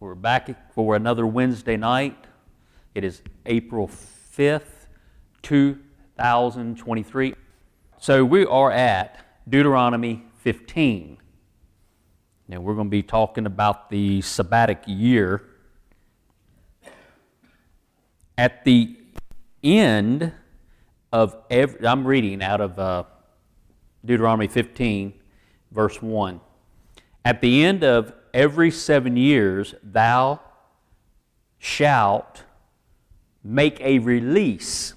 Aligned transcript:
We're 0.00 0.14
back 0.14 0.72
for 0.72 0.94
another 0.94 1.26
Wednesday 1.26 1.76
night. 1.76 2.16
It 2.94 3.02
is 3.02 3.20
April 3.46 3.88
5th, 3.88 4.86
2023. 5.42 7.34
So 7.98 8.24
we 8.24 8.46
are 8.46 8.70
at 8.70 9.26
Deuteronomy 9.48 10.22
15. 10.36 11.18
Now 12.46 12.60
we're 12.60 12.76
going 12.76 12.86
to 12.86 12.90
be 12.90 13.02
talking 13.02 13.44
about 13.44 13.90
the 13.90 14.20
sabbatic 14.20 14.84
year. 14.86 15.42
At 18.36 18.64
the 18.64 18.96
end 19.64 20.32
of 21.12 21.34
every, 21.50 21.84
I'm 21.84 22.06
reading 22.06 22.40
out 22.40 22.60
of 22.60 22.78
uh, 22.78 23.02
Deuteronomy 24.04 24.46
15, 24.46 25.12
verse 25.72 26.00
1. 26.00 26.40
At 27.24 27.40
the 27.40 27.64
end 27.64 27.82
of 27.82 28.12
every 28.38 28.70
seven 28.70 29.16
years, 29.16 29.74
thou 29.82 30.38
shalt 31.58 32.44
make 33.42 33.80
a 33.80 33.98
release. 33.98 34.94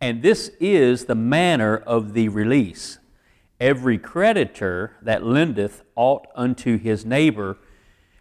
And 0.00 0.22
this 0.22 0.50
is 0.58 1.04
the 1.04 1.14
manner 1.14 1.76
of 1.76 2.14
the 2.14 2.30
release. 2.30 2.98
Every 3.60 3.98
creditor 3.98 4.96
that 5.02 5.22
lendeth 5.22 5.82
aught 5.94 6.26
unto 6.34 6.78
his 6.78 7.04
neighbor 7.04 7.58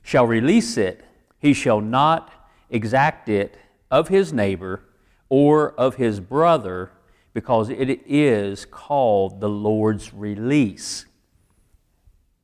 shall 0.04 0.28
release 0.28 0.76
it. 0.76 1.06
He 1.40 1.54
shall 1.54 1.80
not 1.80 2.34
exact 2.70 3.30
it 3.30 3.56
of 3.90 4.10
his 4.10 4.34
neighbor 4.34 4.84
or 5.30 5.72
of 5.80 5.96
his 5.96 6.20
brother, 6.20 6.92
because 7.34 7.70
it 7.70 8.02
is 8.06 8.66
called 8.66 9.40
the 9.40 9.48
Lord's 9.48 10.14
release. 10.14 11.06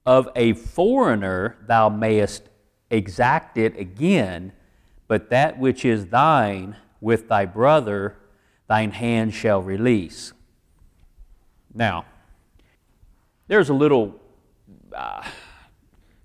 Of 0.06 0.30
a 0.36 0.54
foreigner 0.54 1.58
thou 1.68 1.90
mayest 1.90 2.50
exact 2.90 3.58
it 3.58 3.78
again, 3.78 4.54
but 5.08 5.30
that 5.30 5.58
which 5.58 5.84
is 5.84 6.08
thine 6.08 6.76
with 7.02 7.28
thy 7.28 7.46
brother 7.46 8.18
thine 8.68 8.92
hand 8.92 9.34
shall 9.34 9.62
release. 9.62 10.34
Now, 11.74 12.06
there's 13.48 13.70
a 13.70 13.74
little 13.74 14.20
uh, 14.94 15.24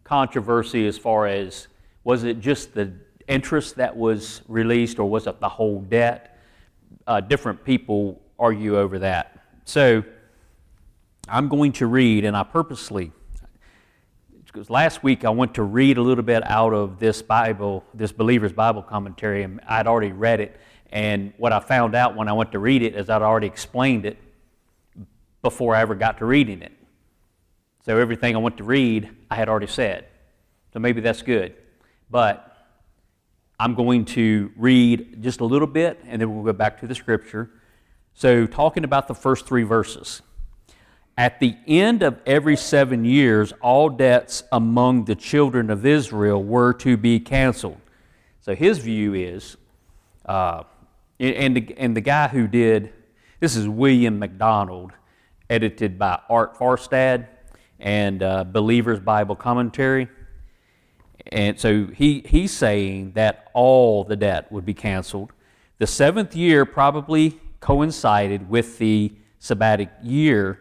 controversy 0.05 0.87
as 0.87 0.97
far 0.97 1.27
as 1.27 1.69
was 2.05 2.25
it 2.25 2.41
just 2.41 2.75
the 2.75 2.93
interest 3.29 3.77
that 3.77 3.97
was 3.97 4.43
released 4.49 4.99
or 4.99 5.09
was 5.09 5.27
it 5.27 5.41
the 5.41 5.49
whole 5.49 5.81
debt? 5.83 6.39
Uh, 7.07 7.21
different 7.21 7.65
people 7.65 8.21
argue 8.39 8.79
over 8.79 8.99
that. 8.99 9.39
So, 9.65 10.03
I'm 11.29 11.49
going 11.49 11.73
to 11.73 11.87
read, 11.87 12.25
and 12.25 12.37
I 12.37 12.43
purposely 12.43 13.13
because 14.53 14.69
last 14.69 15.05
week 15.05 15.25
I 15.25 15.31
went 15.31 15.55
to 15.55 15.63
read 15.63 15.97
a 15.97 16.03
little 16.03 16.25
bit 16.25 16.43
out 16.45 16.75
of 16.75 16.99
this 16.99 17.23
Bible, 17.23 17.85
this 17.95 18.11
believer's 18.11 18.53
Bible 18.53 18.83
commentary, 18.83 19.45
and 19.45 19.61
I'd 19.69 19.87
already 19.87 20.11
read 20.11 20.41
it. 20.41 20.61
And 20.91 21.33
what 21.37 21.53
I 21.53 21.61
found 21.61 21.95
out 21.95 22.17
when 22.17 22.27
I 22.27 22.33
went 22.33 22.51
to 22.53 22.59
read 22.59 22.83
it 22.83 22.97
is 22.97 23.09
I'd 23.09 23.23
already 23.23 23.47
explained 23.47 24.07
it 24.07 24.19
before 25.41 25.77
I 25.77 25.83
ever 25.83 25.95
got 25.95 26.19
to 26.19 26.25
reading 26.25 26.63
it. 26.63 26.73
So 27.85 27.97
everything 27.97 28.35
I 28.35 28.41
went 28.41 28.57
to 28.57 28.65
read, 28.65 29.09
I 29.31 29.37
had 29.37 29.49
already 29.49 29.69
said. 29.69 30.07
So 30.73 30.81
maybe 30.81 31.01
that's 31.01 31.23
good. 31.23 31.55
But 32.11 32.47
I'm 33.61 33.77
going 33.77 34.05
to 34.07 34.51
read 34.57 35.23
just 35.23 35.41
a 35.41 35.45
little 35.45 35.69
bit, 35.69 36.01
and 36.07 36.21
then 36.21 36.35
we'll 36.35 36.45
go 36.45 36.53
back 36.53 36.81
to 36.81 36.89
the 36.89 36.95
scripture. 36.95 37.51
So, 38.15 38.47
talking 38.47 38.83
about 38.83 39.07
the 39.07 39.15
first 39.15 39.47
three 39.47 39.63
verses. 39.63 40.23
At 41.21 41.39
the 41.39 41.55
end 41.67 42.03
of 42.03 42.19
every 42.25 42.57
seven 42.57 43.05
years, 43.05 43.53
all 43.61 43.91
debts 43.91 44.43
among 44.53 45.05
the 45.05 45.15
children 45.15 45.69
of 45.69 45.85
Israel 45.85 46.43
were 46.43 46.73
to 46.73 46.97
be 46.97 47.21
canceled. 47.21 47.79
So 48.41 48.55
his 48.55 48.79
view 48.79 49.13
is, 49.13 49.59
uh, 50.25 50.63
and, 51.19 51.55
the, 51.55 51.75
and 51.77 51.95
the 51.95 52.01
guy 52.01 52.29
who 52.29 52.49
did, 52.49 52.95
this 53.39 53.55
is 53.55 53.69
William 53.69 54.19
MacDonald, 54.19 54.93
edited 55.51 55.99
by 55.99 56.19
Art 56.31 56.57
Farstad 56.57 57.27
and 57.79 58.23
uh, 58.23 58.45
Believer's 58.45 59.01
Bible 59.01 59.37
Commentary. 59.37 60.09
And 61.27 61.61
so 61.61 61.85
he, 61.89 62.25
he's 62.25 62.51
saying 62.51 63.13
that 63.13 63.51
all 63.53 64.05
the 64.05 64.17
debt 64.17 64.51
would 64.51 64.65
be 64.65 64.73
canceled. 64.73 65.35
The 65.81 65.87
seventh 65.87 66.35
year 66.35 66.65
probably 66.65 67.39
coincided 67.61 68.49
with 68.49 68.79
the 68.79 69.13
sabbatic 69.39 69.91
year 70.03 70.61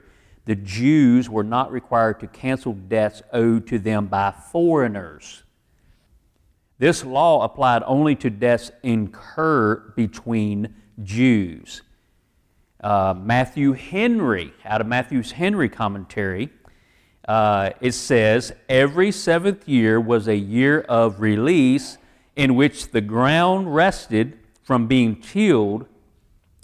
the 0.49 0.55
Jews 0.55 1.29
were 1.29 1.43
not 1.43 1.71
required 1.71 2.19
to 2.21 2.27
cancel 2.27 2.73
debts 2.73 3.21
owed 3.31 3.67
to 3.67 3.77
them 3.77 4.07
by 4.07 4.31
foreigners. 4.31 5.43
This 6.79 7.05
law 7.05 7.43
applied 7.43 7.83
only 7.85 8.15
to 8.15 8.31
debts 8.31 8.71
incurred 8.81 9.95
between 9.95 10.73
Jews. 11.03 11.83
Uh, 12.83 13.13
Matthew 13.15 13.73
Henry, 13.73 14.51
out 14.65 14.81
of 14.81 14.87
Matthew's 14.87 15.33
Henry 15.33 15.69
commentary, 15.69 16.49
uh, 17.27 17.69
it 17.79 17.91
says, 17.91 18.51
Every 18.67 19.11
seventh 19.11 19.69
year 19.69 20.01
was 20.01 20.27
a 20.27 20.35
year 20.35 20.81
of 20.81 21.21
release 21.21 21.99
in 22.35 22.55
which 22.55 22.89
the 22.89 23.01
ground 23.01 23.75
rested 23.75 24.39
from 24.63 24.87
being 24.87 25.21
tilled 25.21 25.85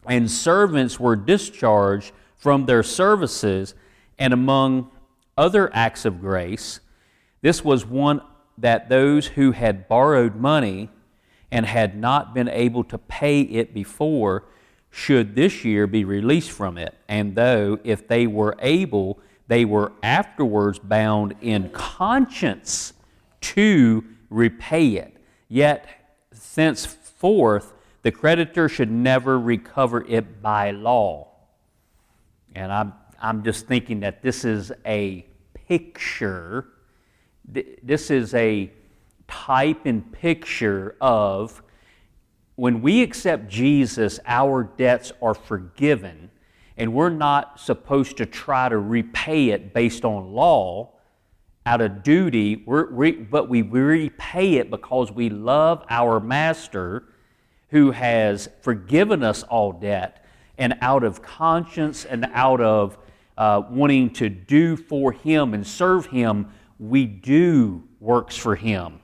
and 0.08 0.32
servants 0.32 1.00
were 1.00 1.16
discharged 1.16 2.14
from 2.46 2.68
their 2.68 2.84
services, 2.84 3.74
and 4.20 4.32
among 4.32 4.92
other 5.36 5.68
acts 5.74 6.06
of 6.06 6.22
grace, 6.22 6.80
this 7.42 7.66
was 7.66 7.88
one 7.88 8.22
that 8.56 8.88
those 8.88 9.26
who 9.26 9.52
had 9.52 9.88
borrowed 9.88 10.36
money 10.36 10.88
and 11.50 11.66
had 11.66 11.98
not 11.98 12.36
been 12.36 12.48
able 12.48 12.84
to 12.84 13.00
pay 13.00 13.42
it 13.42 13.74
before 13.74 14.44
should 14.92 15.34
this 15.34 15.66
year 15.66 15.88
be 15.88 16.06
released 16.06 16.52
from 16.52 16.78
it. 16.78 16.94
And 17.08 17.34
though, 17.34 17.80
if 17.84 18.08
they 18.08 18.28
were 18.28 18.56
able, 18.60 19.18
they 19.48 19.66
were 19.66 19.92
afterwards 20.04 20.78
bound 20.78 21.34
in 21.42 21.72
conscience 21.72 22.94
to 23.42 24.04
repay 24.30 24.90
it. 24.98 25.18
Yet, 25.48 25.88
thenceforth, 26.54 27.74
the 28.04 28.12
creditor 28.12 28.70
should 28.70 28.92
never 28.92 29.40
recover 29.40 30.06
it 30.08 30.44
by 30.44 30.70
law. 30.70 31.32
And 32.56 32.72
I'm, 32.72 32.94
I'm 33.22 33.44
just 33.44 33.68
thinking 33.68 34.00
that 34.00 34.24
this 34.24 34.46
is 34.46 34.72
a 34.86 35.26
picture, 35.68 36.68
this 37.46 38.10
is 38.10 38.34
a 38.34 38.72
type 39.28 39.86
and 39.86 40.12
picture 40.12 40.96
of 41.02 41.62
when 42.56 42.82
we 42.82 43.04
accept 43.04 43.50
Jesus, 43.50 44.20
our 44.26 44.64
debts 44.64 45.12
are 45.22 45.34
forgiven, 45.34 46.32
and 46.78 46.94
we're 46.94 47.10
not 47.10 47.60
supposed 47.60 48.16
to 48.18 48.26
try 48.26 48.70
to 48.70 48.78
repay 48.78 49.50
it 49.50 49.74
based 49.74 50.06
on 50.06 50.32
law 50.32 50.92
out 51.66 51.82
of 51.82 52.04
duty, 52.04 52.56
we 52.56 53.12
but 53.12 53.50
we 53.50 53.62
repay 53.62 54.56
it 54.56 54.70
because 54.70 55.12
we 55.12 55.30
love 55.30 55.84
our 55.90 56.20
Master 56.20 57.04
who 57.70 57.92
has 57.92 58.48
forgiven 58.62 59.24
us 59.24 59.44
all 59.44 59.74
debt 59.74 60.25
and 60.58 60.78
out 60.82 61.04
of 61.04 61.22
conscience 61.22 62.06
and 62.06 62.28
out 62.34 62.62
of 62.62 62.98
uh, 63.38 63.64
wanting 63.70 64.12
to 64.12 64.30
do 64.30 64.78
for 64.78 65.12
Him 65.12 65.54
and 65.54 65.66
serve 65.66 66.06
Him, 66.08 66.48
we 66.80 67.06
do 67.06 67.84
works 68.00 68.36
for 68.36 68.56
Him. 68.56 69.00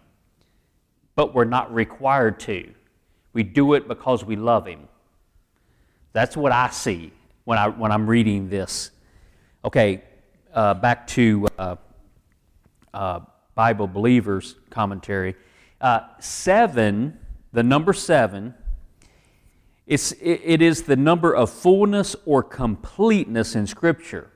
But 1.16 1.34
we're 1.34 1.46
not 1.46 1.74
required 1.74 2.40
to. 2.42 2.74
We 3.34 3.44
do 3.44 3.74
it 3.74 3.88
because 3.88 4.24
we 4.24 4.36
love 4.36 4.66
Him. 4.66 4.88
That's 6.14 6.36
what 6.36 6.52
I 6.52 6.70
see 6.70 7.12
when, 7.44 7.58
I, 7.58 7.68
when 7.68 7.92
I'm 7.92 8.08
reading 8.08 8.50
this. 8.50 8.92
Okay, 9.64 10.04
uh, 10.54 10.74
back 10.74 11.08
to 11.08 11.48
uh, 11.58 11.76
uh 12.94 13.20
Bible 13.54 13.88
Believers 13.88 14.56
commentary. 14.70 15.36
Uh, 15.80 16.02
seven, 16.20 17.20
the 17.54 17.64
number 17.64 17.94
seven, 17.94 18.54
it's, 19.92 20.14
it 20.22 20.62
is 20.62 20.84
the 20.84 20.96
number 20.96 21.36
of 21.36 21.50
fullness 21.50 22.16
or 22.26 22.44
completeness 22.44 23.56
in 23.56 23.68
Scripture. 23.68 24.32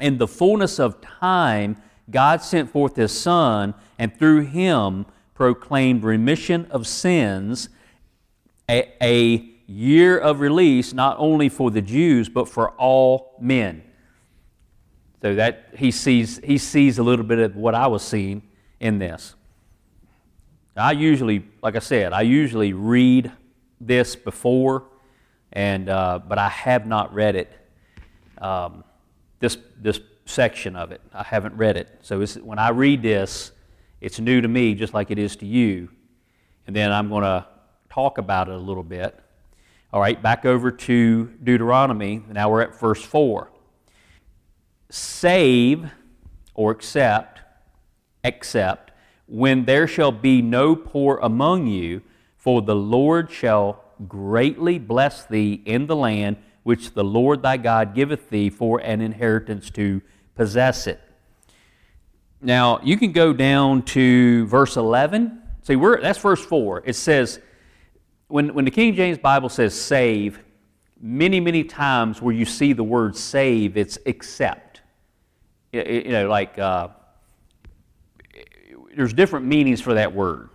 In 0.00 0.18
the 0.18 0.28
fullness 0.28 0.78
of 0.78 1.00
time, 1.00 1.76
God 2.08 2.40
sent 2.40 2.70
forth 2.70 2.94
His 2.94 3.10
Son, 3.10 3.74
and 3.98 4.16
through 4.16 4.42
Him 4.42 5.06
proclaimed 5.34 6.04
remission 6.04 6.66
of 6.70 6.86
sins, 6.86 7.68
a, 8.70 8.92
a 9.02 9.38
year 9.66 10.16
of 10.16 10.38
release 10.38 10.92
not 10.92 11.16
only 11.18 11.48
for 11.48 11.72
the 11.72 11.82
Jews, 11.82 12.28
but 12.28 12.48
for 12.48 12.70
all 12.70 13.34
men. 13.40 13.82
So 15.20 15.34
that 15.34 15.70
he 15.78 15.90
sees, 15.90 16.38
he 16.44 16.58
sees 16.58 16.98
a 16.98 17.02
little 17.02 17.24
bit 17.24 17.40
of 17.40 17.56
what 17.56 17.74
I 17.74 17.88
was 17.88 18.04
seeing 18.04 18.42
in 18.78 19.00
this. 19.00 19.34
I 20.76 20.92
usually, 20.92 21.44
like 21.60 21.74
I 21.74 21.80
said, 21.80 22.12
I 22.12 22.20
usually 22.20 22.72
read 22.72 23.32
this 23.80 24.16
before, 24.16 24.84
and 25.52 25.88
uh, 25.88 26.20
but 26.26 26.38
I 26.38 26.48
have 26.48 26.86
not 26.86 27.14
read 27.14 27.36
it. 27.36 27.50
Um, 28.38 28.84
this 29.38 29.58
this 29.80 30.00
section 30.26 30.76
of 30.76 30.92
it, 30.92 31.00
I 31.12 31.22
haven't 31.24 31.56
read 31.56 31.76
it. 31.76 31.88
So 32.02 32.24
when 32.24 32.58
I 32.58 32.70
read 32.70 33.02
this, 33.02 33.52
It's 34.00 34.18
new 34.18 34.40
to 34.40 34.48
me, 34.48 34.74
just 34.74 34.94
like 34.94 35.10
it 35.10 35.18
is 35.18 35.36
to 35.36 35.46
you. 35.46 35.90
And 36.66 36.74
then 36.74 36.90
I'm 36.90 37.08
going 37.08 37.22
to 37.24 37.46
talk 37.90 38.16
about 38.18 38.48
it 38.48 38.54
a 38.54 38.58
little 38.58 38.82
bit. 38.82 39.18
All 39.92 40.00
right, 40.00 40.20
back 40.20 40.46
over 40.46 40.70
to 40.70 41.26
Deuteronomy. 41.42 42.22
Now 42.30 42.50
we're 42.50 42.62
at 42.62 42.78
verse 42.78 43.02
4. 43.02 43.50
Save 44.88 45.90
or 46.54 46.70
accept, 46.70 47.40
accept, 48.24 48.92
when 49.26 49.64
there 49.64 49.86
shall 49.86 50.12
be 50.12 50.40
no 50.40 50.74
poor 50.74 51.18
among 51.22 51.66
you, 51.66 52.02
for 52.40 52.62
the 52.62 52.74
Lord 52.74 53.30
shall 53.30 53.84
greatly 54.08 54.78
bless 54.78 55.26
thee 55.26 55.62
in 55.66 55.86
the 55.86 55.94
land 55.94 56.38
which 56.62 56.94
the 56.94 57.04
Lord 57.04 57.42
thy 57.42 57.58
God 57.58 57.94
giveth 57.94 58.30
thee 58.30 58.48
for 58.48 58.78
an 58.78 59.02
inheritance 59.02 59.68
to 59.70 60.00
possess 60.34 60.86
it. 60.86 61.00
Now, 62.40 62.80
you 62.82 62.96
can 62.96 63.12
go 63.12 63.34
down 63.34 63.82
to 63.82 64.46
verse 64.46 64.78
11. 64.78 65.42
See, 65.64 65.76
we're, 65.76 66.00
that's 66.00 66.18
verse 66.18 66.42
4. 66.42 66.82
It 66.86 66.94
says, 66.94 67.40
when, 68.28 68.54
when 68.54 68.64
the 68.64 68.70
King 68.70 68.94
James 68.94 69.18
Bible 69.18 69.50
says 69.50 69.78
save, 69.78 70.40
many, 70.98 71.40
many 71.40 71.62
times 71.62 72.22
where 72.22 72.34
you 72.34 72.46
see 72.46 72.72
the 72.72 72.84
word 72.84 73.16
save, 73.16 73.76
it's 73.76 73.98
accept. 74.06 74.80
You 75.72 76.08
know, 76.08 76.28
like 76.28 76.58
uh, 76.58 76.88
there's 78.96 79.12
different 79.12 79.44
meanings 79.44 79.82
for 79.82 79.92
that 79.94 80.14
word. 80.14 80.48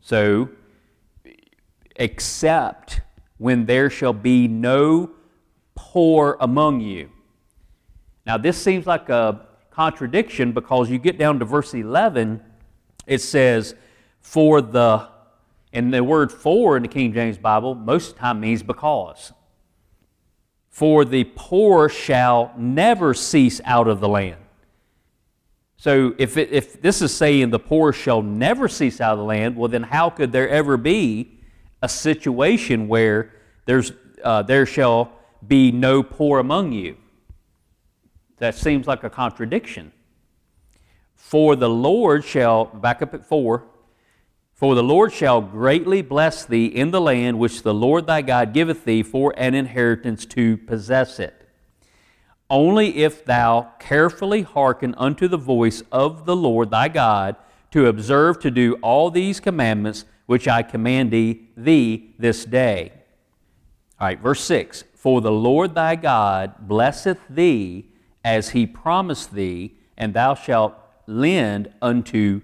So, 0.00 0.48
accept 1.98 3.00
when 3.38 3.66
there 3.66 3.90
shall 3.90 4.12
be 4.12 4.48
no 4.48 5.10
poor 5.74 6.36
among 6.40 6.80
you. 6.80 7.10
Now, 8.26 8.36
this 8.36 8.60
seems 8.60 8.86
like 8.86 9.08
a 9.08 9.46
contradiction 9.70 10.52
because 10.52 10.90
you 10.90 10.98
get 10.98 11.18
down 11.18 11.38
to 11.38 11.44
verse 11.44 11.72
11, 11.72 12.42
it 13.06 13.22
says, 13.22 13.74
For 14.20 14.60
the, 14.60 15.08
and 15.72 15.94
the 15.94 16.02
word 16.02 16.32
for 16.32 16.76
in 16.76 16.82
the 16.82 16.88
King 16.88 17.12
James 17.12 17.38
Bible 17.38 17.74
most 17.74 18.10
of 18.10 18.14
the 18.14 18.20
time 18.20 18.40
means 18.40 18.62
because. 18.62 19.32
For 20.68 21.04
the 21.04 21.24
poor 21.34 21.88
shall 21.88 22.52
never 22.56 23.14
cease 23.14 23.60
out 23.64 23.88
of 23.88 24.00
the 24.00 24.08
land. 24.08 24.36
So 25.76 26.14
if, 26.18 26.36
it, 26.36 26.50
if 26.50 26.82
this 26.82 27.00
is 27.00 27.14
saying 27.14 27.50
the 27.50 27.58
poor 27.58 27.92
shall 27.92 28.20
never 28.20 28.68
cease 28.68 29.00
out 29.00 29.12
of 29.12 29.18
the 29.18 29.24
land, 29.24 29.56
well, 29.56 29.68
then 29.68 29.84
how 29.84 30.10
could 30.10 30.32
there 30.32 30.48
ever 30.48 30.76
be 30.76 31.37
a 31.82 31.88
situation 31.88 32.88
where 32.88 33.32
there's, 33.66 33.92
uh, 34.22 34.42
there 34.42 34.66
shall 34.66 35.12
be 35.46 35.70
no 35.70 36.02
poor 36.02 36.38
among 36.38 36.72
you? 36.72 36.96
That 38.38 38.54
seems 38.54 38.86
like 38.86 39.04
a 39.04 39.10
contradiction. 39.10 39.92
For 41.14 41.56
the 41.56 41.68
Lord 41.68 42.24
shall, 42.24 42.66
back 42.66 43.02
up 43.02 43.12
at 43.14 43.26
four, 43.26 43.64
for 44.54 44.74
the 44.74 44.82
Lord 44.82 45.12
shall 45.12 45.40
greatly 45.40 46.02
bless 46.02 46.44
thee 46.44 46.66
in 46.66 46.90
the 46.90 47.00
land 47.00 47.38
which 47.38 47.62
the 47.62 47.74
Lord 47.74 48.06
thy 48.06 48.22
God 48.22 48.52
giveth 48.52 48.84
thee 48.84 49.04
for 49.04 49.32
an 49.36 49.54
inheritance 49.54 50.26
to 50.26 50.56
possess 50.56 51.20
it. 51.20 51.48
Only 52.50 52.98
if 52.98 53.24
thou 53.24 53.72
carefully 53.78 54.42
hearken 54.42 54.94
unto 54.96 55.28
the 55.28 55.36
voice 55.36 55.82
of 55.92 56.24
the 56.24 56.34
Lord 56.34 56.70
thy 56.70 56.88
God 56.88 57.36
to 57.70 57.86
observe 57.86 58.40
to 58.40 58.50
do 58.50 58.74
all 58.82 59.10
these 59.10 59.38
commandments 59.38 60.04
which 60.28 60.46
I 60.46 60.62
command 60.62 61.10
thee, 61.10 62.14
this 62.18 62.44
day. 62.44 62.92
All 63.98 64.08
right, 64.08 64.20
verse 64.20 64.42
6 64.42 64.84
For 64.94 65.22
the 65.22 65.32
Lord 65.32 65.74
thy 65.74 65.96
God 65.96 66.68
blesseth 66.68 67.18
thee 67.30 67.88
as 68.22 68.50
he 68.50 68.66
promised 68.66 69.32
thee, 69.32 69.78
and 69.96 70.12
thou 70.12 70.34
shalt 70.34 70.74
lend 71.06 71.72
unto 71.80 72.42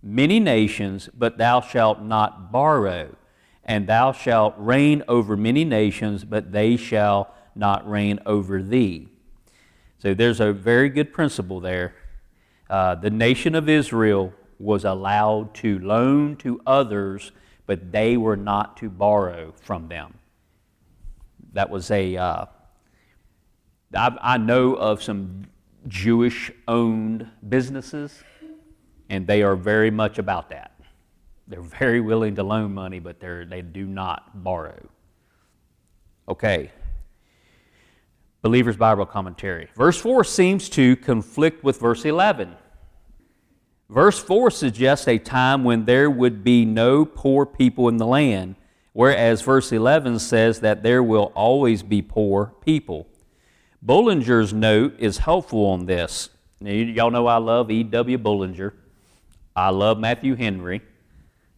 many 0.00 0.38
nations, 0.38 1.08
but 1.12 1.36
thou 1.36 1.60
shalt 1.60 2.00
not 2.00 2.52
borrow. 2.52 3.16
And 3.64 3.88
thou 3.88 4.12
shalt 4.12 4.54
reign 4.56 5.02
over 5.08 5.36
many 5.36 5.64
nations, 5.64 6.24
but 6.24 6.52
they 6.52 6.76
shall 6.76 7.34
not 7.56 7.90
reign 7.90 8.20
over 8.24 8.62
thee. 8.62 9.08
So 9.98 10.14
there's 10.14 10.38
a 10.38 10.52
very 10.52 10.88
good 10.88 11.12
principle 11.12 11.58
there. 11.58 11.96
Uh, 12.70 12.94
the 12.94 13.10
nation 13.10 13.56
of 13.56 13.68
Israel 13.68 14.32
was 14.64 14.84
allowed 14.84 15.54
to 15.54 15.78
loan 15.80 16.36
to 16.36 16.60
others, 16.66 17.32
but 17.66 17.92
they 17.92 18.16
were 18.16 18.36
not 18.36 18.78
to 18.78 18.88
borrow 18.88 19.52
from 19.60 19.88
them. 19.88 20.14
That 21.52 21.70
was 21.70 21.90
a 21.90 22.16
uh, 22.16 22.46
I, 23.94 24.16
I 24.20 24.38
know 24.38 24.74
of 24.74 25.02
some 25.02 25.44
Jewish 25.86 26.50
owned 26.66 27.28
businesses, 27.48 28.24
and 29.10 29.26
they 29.26 29.42
are 29.42 29.54
very 29.54 29.90
much 29.90 30.18
about 30.18 30.48
that. 30.50 30.72
They're 31.46 31.60
very 31.60 32.00
willing 32.00 32.34
to 32.36 32.42
loan 32.42 32.72
money, 32.72 33.00
but 33.00 33.20
they 33.20 33.44
they 33.46 33.62
do 33.62 33.84
not 33.84 34.42
borrow. 34.42 34.88
Okay. 36.26 36.72
Believer's 38.40 38.76
Bible 38.76 39.06
Commentary. 39.06 39.68
Verse 39.74 39.98
4 39.98 40.22
seems 40.24 40.68
to 40.70 40.96
conflict 40.96 41.64
with 41.64 41.80
verse 41.80 42.04
11. 42.04 42.54
Verse 43.88 44.18
4 44.18 44.50
suggests 44.50 45.06
a 45.06 45.18
time 45.18 45.62
when 45.62 45.84
there 45.84 46.10
would 46.10 46.42
be 46.42 46.64
no 46.64 47.04
poor 47.04 47.44
people 47.44 47.88
in 47.88 47.98
the 47.98 48.06
land, 48.06 48.56
whereas 48.92 49.42
verse 49.42 49.72
11 49.72 50.18
says 50.18 50.60
that 50.60 50.82
there 50.82 51.02
will 51.02 51.32
always 51.34 51.82
be 51.82 52.00
poor 52.00 52.54
people. 52.64 53.06
Bullinger's 53.84 54.54
note 54.54 54.94
is 54.98 55.18
helpful 55.18 55.66
on 55.66 55.84
this. 55.84 56.30
Now, 56.60 56.70
y'all 56.70 57.10
know 57.10 57.26
I 57.26 57.36
love 57.36 57.70
E.W. 57.70 58.16
Bullinger. 58.16 58.74
I 59.54 59.68
love 59.68 59.98
Matthew 59.98 60.34
Henry. 60.34 60.80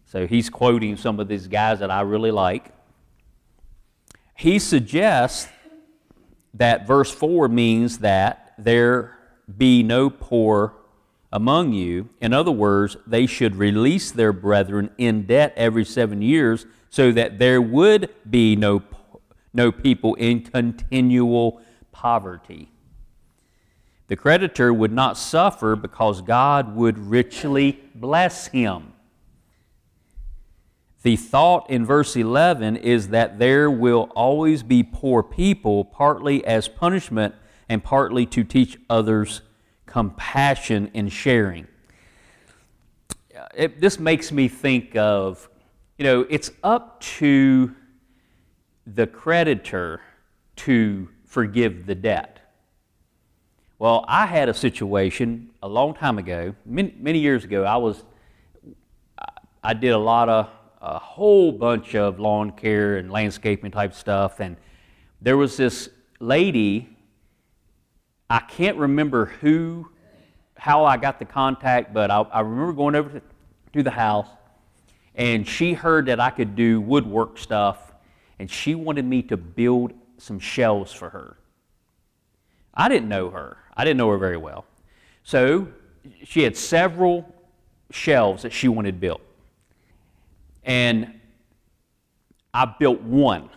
So 0.06 0.26
he's 0.26 0.50
quoting 0.50 0.96
some 0.96 1.20
of 1.20 1.28
these 1.28 1.46
guys 1.46 1.78
that 1.78 1.90
I 1.90 2.00
really 2.00 2.32
like. 2.32 2.72
He 4.34 4.58
suggests 4.58 5.48
that 6.54 6.86
verse 6.86 7.10
4 7.10 7.48
means 7.48 7.98
that 7.98 8.54
there 8.58 9.16
be 9.56 9.82
no 9.82 10.10
poor 10.10 10.74
among 11.36 11.74
you. 11.74 12.08
In 12.18 12.32
other 12.32 12.50
words, 12.50 12.96
they 13.06 13.26
should 13.26 13.56
release 13.56 14.10
their 14.10 14.32
brethren 14.32 14.88
in 14.96 15.26
debt 15.26 15.52
every 15.54 15.84
seven 15.84 16.22
years 16.22 16.64
so 16.88 17.12
that 17.12 17.38
there 17.38 17.60
would 17.60 18.08
be 18.28 18.56
no, 18.56 18.82
no 19.52 19.70
people 19.70 20.14
in 20.14 20.40
continual 20.40 21.60
poverty. 21.92 22.70
The 24.08 24.16
creditor 24.16 24.72
would 24.72 24.92
not 24.92 25.18
suffer 25.18 25.76
because 25.76 26.22
God 26.22 26.74
would 26.74 26.96
richly 26.96 27.80
bless 27.94 28.46
him. 28.46 28.94
The 31.02 31.16
thought 31.16 31.68
in 31.68 31.84
verse 31.84 32.16
11 32.16 32.76
is 32.76 33.08
that 33.08 33.38
there 33.38 33.70
will 33.70 34.10
always 34.16 34.62
be 34.62 34.82
poor 34.82 35.22
people, 35.22 35.84
partly 35.84 36.42
as 36.46 36.66
punishment 36.66 37.34
and 37.68 37.84
partly 37.84 38.24
to 38.24 38.42
teach 38.42 38.78
others 38.88 39.42
compassion 39.96 40.90
and 40.92 41.10
sharing. 41.10 41.66
It, 43.54 43.80
this 43.80 43.98
makes 43.98 44.30
me 44.30 44.46
think 44.46 44.94
of, 44.94 45.48
you 45.96 46.04
know, 46.04 46.26
it's 46.28 46.50
up 46.62 47.00
to 47.18 47.74
the 48.86 49.06
creditor 49.06 50.02
to 50.56 51.08
forgive 51.24 51.86
the 51.86 51.94
debt. 51.94 52.52
Well, 53.78 54.04
I 54.06 54.26
had 54.26 54.50
a 54.50 54.52
situation 54.52 55.52
a 55.62 55.68
long 55.68 55.94
time 55.94 56.18
ago, 56.18 56.54
many, 56.66 56.94
many 56.98 57.18
years 57.20 57.44
ago. 57.44 57.64
I 57.64 57.78
was, 57.78 58.04
I 59.64 59.72
did 59.72 59.92
a 59.92 59.98
lot 59.98 60.28
of, 60.28 60.50
a 60.82 60.98
whole 60.98 61.52
bunch 61.52 61.94
of 61.94 62.20
lawn 62.20 62.50
care 62.50 62.98
and 62.98 63.10
landscaping 63.10 63.70
type 63.70 63.94
stuff, 63.94 64.40
and 64.40 64.58
there 65.22 65.38
was 65.38 65.56
this 65.56 65.88
lady. 66.20 66.95
I 68.28 68.40
can't 68.40 68.76
remember 68.76 69.26
who, 69.26 69.88
how 70.56 70.84
I 70.84 70.96
got 70.96 71.18
the 71.18 71.24
contact, 71.24 71.94
but 71.94 72.10
I, 72.10 72.20
I 72.22 72.40
remember 72.40 72.72
going 72.72 72.94
over 72.94 73.20
to, 73.20 73.22
to 73.74 73.82
the 73.82 73.90
house, 73.90 74.28
and 75.14 75.46
she 75.46 75.74
heard 75.74 76.06
that 76.06 76.18
I 76.18 76.30
could 76.30 76.56
do 76.56 76.80
woodwork 76.80 77.38
stuff, 77.38 77.92
and 78.38 78.50
she 78.50 78.74
wanted 78.74 79.04
me 79.04 79.22
to 79.22 79.36
build 79.36 79.92
some 80.18 80.38
shelves 80.38 80.92
for 80.92 81.10
her. 81.10 81.36
I 82.74 82.88
didn't 82.88 83.08
know 83.08 83.30
her. 83.30 83.58
I 83.76 83.84
didn't 83.84 83.96
know 83.98 84.10
her 84.10 84.18
very 84.18 84.36
well. 84.36 84.64
So 85.22 85.68
she 86.24 86.42
had 86.42 86.56
several 86.56 87.32
shelves 87.90 88.42
that 88.42 88.52
she 88.52 88.68
wanted 88.68 89.00
built. 89.00 89.20
And 90.64 91.20
I 92.52 92.64
built 92.64 93.00
one 93.02 93.50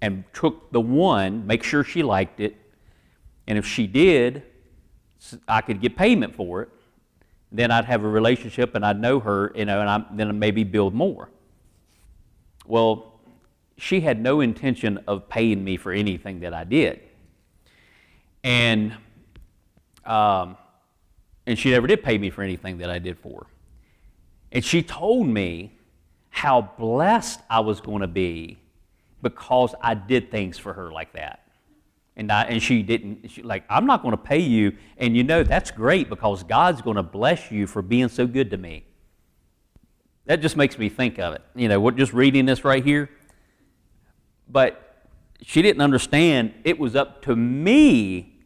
and 0.00 0.24
took 0.32 0.70
the 0.72 0.80
one, 0.80 1.46
make 1.46 1.62
sure 1.62 1.84
she 1.84 2.02
liked 2.02 2.40
it. 2.40 2.56
And 3.46 3.58
if 3.58 3.66
she 3.66 3.86
did, 3.86 4.42
I 5.46 5.60
could 5.60 5.80
get 5.80 5.96
payment 5.96 6.34
for 6.34 6.62
it. 6.62 6.68
Then 7.50 7.70
I'd 7.70 7.84
have 7.84 8.02
a 8.02 8.08
relationship 8.08 8.74
and 8.74 8.84
I'd 8.84 9.00
know 9.00 9.20
her, 9.20 9.52
you 9.54 9.64
know, 9.64 9.80
and 9.80 9.90
I, 9.90 10.04
then 10.12 10.38
maybe 10.38 10.64
build 10.64 10.94
more. 10.94 11.28
Well, 12.66 13.20
she 13.76 14.00
had 14.00 14.20
no 14.20 14.40
intention 14.40 14.98
of 15.06 15.28
paying 15.28 15.62
me 15.62 15.76
for 15.76 15.92
anything 15.92 16.40
that 16.40 16.54
I 16.54 16.64
did. 16.64 17.00
And, 18.44 18.94
um, 20.04 20.56
and 21.46 21.58
she 21.58 21.70
never 21.70 21.86
did 21.86 22.02
pay 22.02 22.16
me 22.18 22.30
for 22.30 22.42
anything 22.42 22.78
that 22.78 22.90
I 22.90 22.98
did 22.98 23.18
for 23.18 23.40
her. 23.40 23.46
And 24.52 24.64
she 24.64 24.82
told 24.82 25.26
me 25.26 25.72
how 26.30 26.62
blessed 26.78 27.40
I 27.50 27.60
was 27.60 27.80
going 27.80 28.00
to 28.00 28.06
be 28.06 28.58
because 29.20 29.74
I 29.80 29.94
did 29.94 30.30
things 30.30 30.58
for 30.58 30.72
her 30.72 30.92
like 30.92 31.12
that. 31.12 31.41
And, 32.16 32.30
I, 32.30 32.42
and 32.44 32.62
she 32.62 32.82
didn't, 32.82 33.30
she, 33.30 33.42
like, 33.42 33.64
I'm 33.70 33.86
not 33.86 34.02
going 34.02 34.12
to 34.12 34.22
pay 34.22 34.40
you. 34.40 34.76
And 34.98 35.16
you 35.16 35.24
know, 35.24 35.42
that's 35.42 35.70
great 35.70 36.08
because 36.08 36.42
God's 36.42 36.82
going 36.82 36.96
to 36.96 37.02
bless 37.02 37.50
you 37.50 37.66
for 37.66 37.80
being 37.80 38.08
so 38.08 38.26
good 38.26 38.50
to 38.50 38.58
me. 38.58 38.84
That 40.26 40.40
just 40.40 40.56
makes 40.56 40.78
me 40.78 40.88
think 40.88 41.18
of 41.18 41.34
it. 41.34 41.42
You 41.54 41.68
know, 41.68 41.80
we're 41.80 41.92
just 41.92 42.12
reading 42.12 42.44
this 42.46 42.64
right 42.64 42.84
here. 42.84 43.10
But 44.48 45.08
she 45.42 45.62
didn't 45.62 45.82
understand 45.82 46.54
it 46.64 46.78
was 46.78 46.94
up 46.94 47.22
to 47.22 47.34
me 47.34 48.40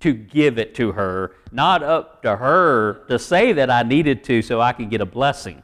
to 0.00 0.12
give 0.12 0.58
it 0.58 0.74
to 0.76 0.92
her, 0.92 1.34
not 1.52 1.82
up 1.82 2.22
to 2.22 2.36
her 2.36 3.04
to 3.08 3.18
say 3.18 3.52
that 3.52 3.70
I 3.70 3.82
needed 3.82 4.24
to 4.24 4.42
so 4.42 4.60
I 4.60 4.72
could 4.72 4.90
get 4.90 5.00
a 5.00 5.06
blessing. 5.06 5.62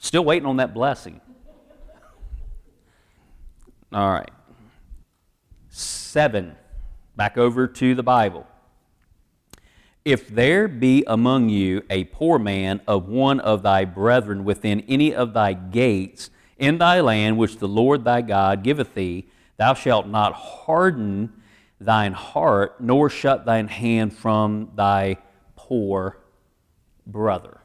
Still 0.00 0.24
waiting 0.24 0.46
on 0.46 0.56
that 0.56 0.72
blessing. 0.72 1.20
All 3.92 4.10
right. 4.10 4.30
Seven. 5.68 6.56
Back 7.16 7.38
over 7.38 7.66
to 7.66 7.94
the 7.94 8.02
Bible. 8.02 8.46
If 10.04 10.28
there 10.28 10.68
be 10.68 11.04
among 11.06 11.48
you 11.48 11.82
a 11.90 12.04
poor 12.04 12.38
man 12.38 12.80
of 12.86 13.08
one 13.08 13.40
of 13.40 13.62
thy 13.62 13.84
brethren 13.84 14.44
within 14.44 14.80
any 14.88 15.14
of 15.14 15.34
thy 15.34 15.52
gates 15.52 16.30
in 16.56 16.78
thy 16.78 17.00
land 17.00 17.38
which 17.38 17.58
the 17.58 17.68
Lord 17.68 18.04
thy 18.04 18.22
God 18.22 18.62
giveth 18.62 18.94
thee, 18.94 19.28
thou 19.56 19.74
shalt 19.74 20.06
not 20.06 20.32
harden 20.32 21.32
thine 21.80 22.12
heart, 22.12 22.80
nor 22.80 23.08
shut 23.08 23.44
thine 23.44 23.68
hand 23.68 24.12
from 24.12 24.70
thy 24.74 25.18
poor 25.56 26.18
brother. 27.06 27.60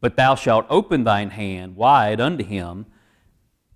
But 0.00 0.16
thou 0.16 0.34
shalt 0.34 0.66
open 0.68 1.04
thine 1.04 1.30
hand 1.30 1.76
wide 1.76 2.20
unto 2.20 2.44
him, 2.44 2.86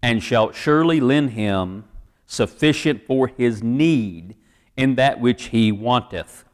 and 0.03 0.23
shalt 0.23 0.55
surely 0.55 1.01
lend 1.01 1.31
him 1.31 1.85
sufficient 2.27 3.07
for 3.07 3.29
his 3.29 3.63
need 3.63 4.35
in 4.77 4.95
that 4.95 5.21
which 5.21 5.45
he 5.47 5.71
wanteth 5.73 6.45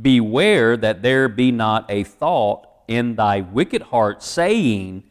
Beware 0.00 0.76
that 0.76 1.02
there 1.02 1.28
be 1.28 1.50
not 1.50 1.90
a 1.90 2.04
thought 2.04 2.66
in 2.86 3.16
thy 3.16 3.40
wicked 3.40 3.82
heart, 3.82 4.22
saying, 4.22 5.04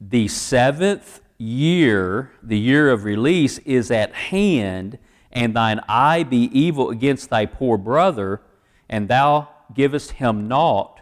The 0.00 0.28
seventh 0.28 1.20
year, 1.36 2.30
the 2.42 2.58
year 2.58 2.90
of 2.90 3.04
release, 3.04 3.58
is 3.58 3.90
at 3.90 4.14
hand, 4.14 4.98
and 5.30 5.54
thine 5.54 5.80
eye 5.88 6.22
be 6.22 6.44
evil 6.58 6.88
against 6.88 7.28
thy 7.28 7.44
poor 7.44 7.76
brother, 7.76 8.40
and 8.88 9.08
thou 9.08 9.48
givest 9.74 10.12
him 10.12 10.48
naught, 10.48 11.00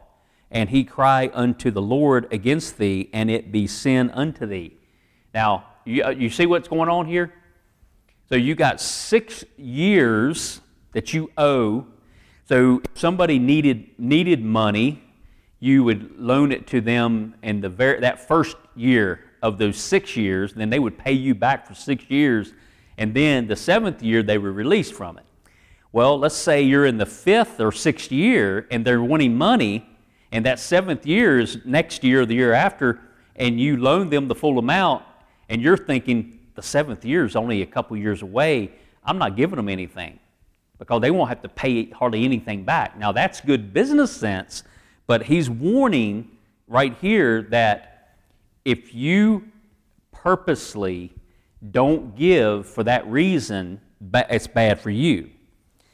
and 0.51 0.71
he 0.71 0.83
cry 0.83 1.31
unto 1.33 1.71
the 1.71 1.83
Lord 1.83 2.27
against 2.33 2.79
thee, 2.79 3.09
and 3.13 3.31
it 3.31 3.53
be 3.53 3.69
sin 3.69 4.11
unto 4.11 4.47
thee. 4.47 4.78
Now, 5.38 5.66
you, 5.85 6.02
uh, 6.02 6.11
you 6.11 6.30
see 6.30 6.47
what's 6.47 6.66
going 6.66 6.88
on 6.88 7.07
here? 7.07 7.33
So 8.28 8.35
you 8.35 8.57
got 8.57 8.80
six 8.80 9.45
years 9.57 10.61
that 10.95 11.14
you 11.14 11.30
owe 11.38 11.87
so 12.49 12.80
if 12.83 12.99
somebody 12.99 13.38
needed, 13.38 13.90
needed 13.99 14.42
money, 14.42 15.02
you 15.61 15.85
would 15.85 16.18
loan 16.18 16.50
it 16.50 16.66
to 16.68 16.80
them 16.80 17.35
in 17.42 17.61
the 17.61 17.68
very, 17.68 18.00
that 18.00 18.26
first 18.26 18.57
year 18.75 19.21
of 19.42 19.59
those 19.59 19.76
six 19.76 20.16
years, 20.16 20.54
then 20.54 20.71
they 20.71 20.78
would 20.78 20.97
pay 20.97 21.12
you 21.12 21.35
back 21.35 21.66
for 21.66 21.75
six 21.75 22.09
years, 22.09 22.54
and 22.97 23.12
then 23.12 23.49
the 23.49 23.54
seventh 23.54 24.02
year 24.02 24.23
they 24.23 24.38
were 24.38 24.50
released 24.50 24.95
from 24.95 25.18
it. 25.18 25.25
Well, 25.92 26.18
let's 26.18 26.35
say 26.35 26.62
you're 26.62 26.87
in 26.87 26.97
the 26.97 27.07
fifth 27.07 27.61
or 27.61 27.71
sixth 27.71 28.11
year 28.11 28.66
and 28.71 28.83
they're 28.83 29.02
wanting 29.02 29.37
money, 29.37 29.87
and 30.33 30.47
that 30.47 30.59
seventh 30.59 31.07
year 31.07 31.38
is 31.38 31.59
next 31.66 32.02
year 32.02 32.23
or 32.23 32.26
the 32.26 32.35
year 32.35 32.54
after, 32.54 32.99
and 33.37 33.61
you 33.61 33.76
loan 33.76 34.09
them 34.09 34.26
the 34.26 34.35
full 34.35 34.59
amount, 34.59 35.04
and 35.49 35.62
you're 35.62 35.76
thinking 35.76 36.38
the 36.55 36.62
seventh 36.62 37.05
year 37.05 37.25
is 37.25 37.37
only 37.37 37.62
a 37.62 37.67
couple 37.67 37.97
years 37.97 38.23
away. 38.23 38.73
I'm 39.05 39.19
not 39.19 39.37
giving 39.37 39.57
them 39.57 39.69
anything 39.69 40.19
because 40.78 41.00
they 41.00 41.11
won't 41.11 41.28
have 41.28 41.43
to 41.43 41.49
pay 41.49 41.90
hardly 41.90 42.25
anything 42.25 42.64
back. 42.64 42.99
Now, 42.99 43.12
that's 43.12 43.40
good 43.40 43.73
business 43.73 44.14
sense, 44.14 44.62
but 45.07 45.25
he's 45.25 45.49
warning 45.49 46.31
right 46.67 46.95
here 47.00 47.43
that 47.43 48.17
if 48.64 48.95
you 48.95 49.45
purposely 50.12 51.12
don't 51.71 52.14
give 52.17 52.67
for 52.67 52.85
that 52.85 53.07
reason, 53.09 53.81
it's 54.12 54.47
bad 54.47 54.81
for 54.81 54.90
you. 54.90 55.31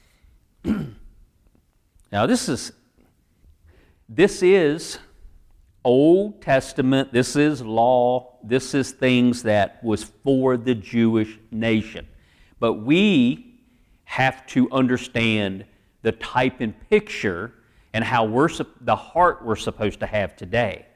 now, 0.64 2.26
this 2.26 2.48
is 2.48 2.72
this 4.08 4.42
is 4.42 4.98
Old 5.82 6.42
Testament, 6.42 7.12
this 7.12 7.36
is 7.36 7.62
law, 7.62 8.33
this 8.48 8.74
is 8.74 8.92
things 8.92 9.42
that 9.44 9.82
was 9.82 10.04
for 10.04 10.56
the 10.56 10.74
Jewish 10.74 11.38
nation. 11.50 12.06
But 12.60 12.74
we 12.74 13.60
have 14.04 14.46
to 14.48 14.70
understand 14.70 15.64
the 16.02 16.12
type 16.12 16.60
and 16.60 16.74
picture 16.90 17.52
and 17.92 18.04
how 18.04 18.24
we're 18.24 18.48
the 18.80 18.96
heart 18.96 19.44
we're 19.44 19.56
supposed 19.56 20.00
to 20.00 20.06
have 20.06 20.36
today. 20.36 20.86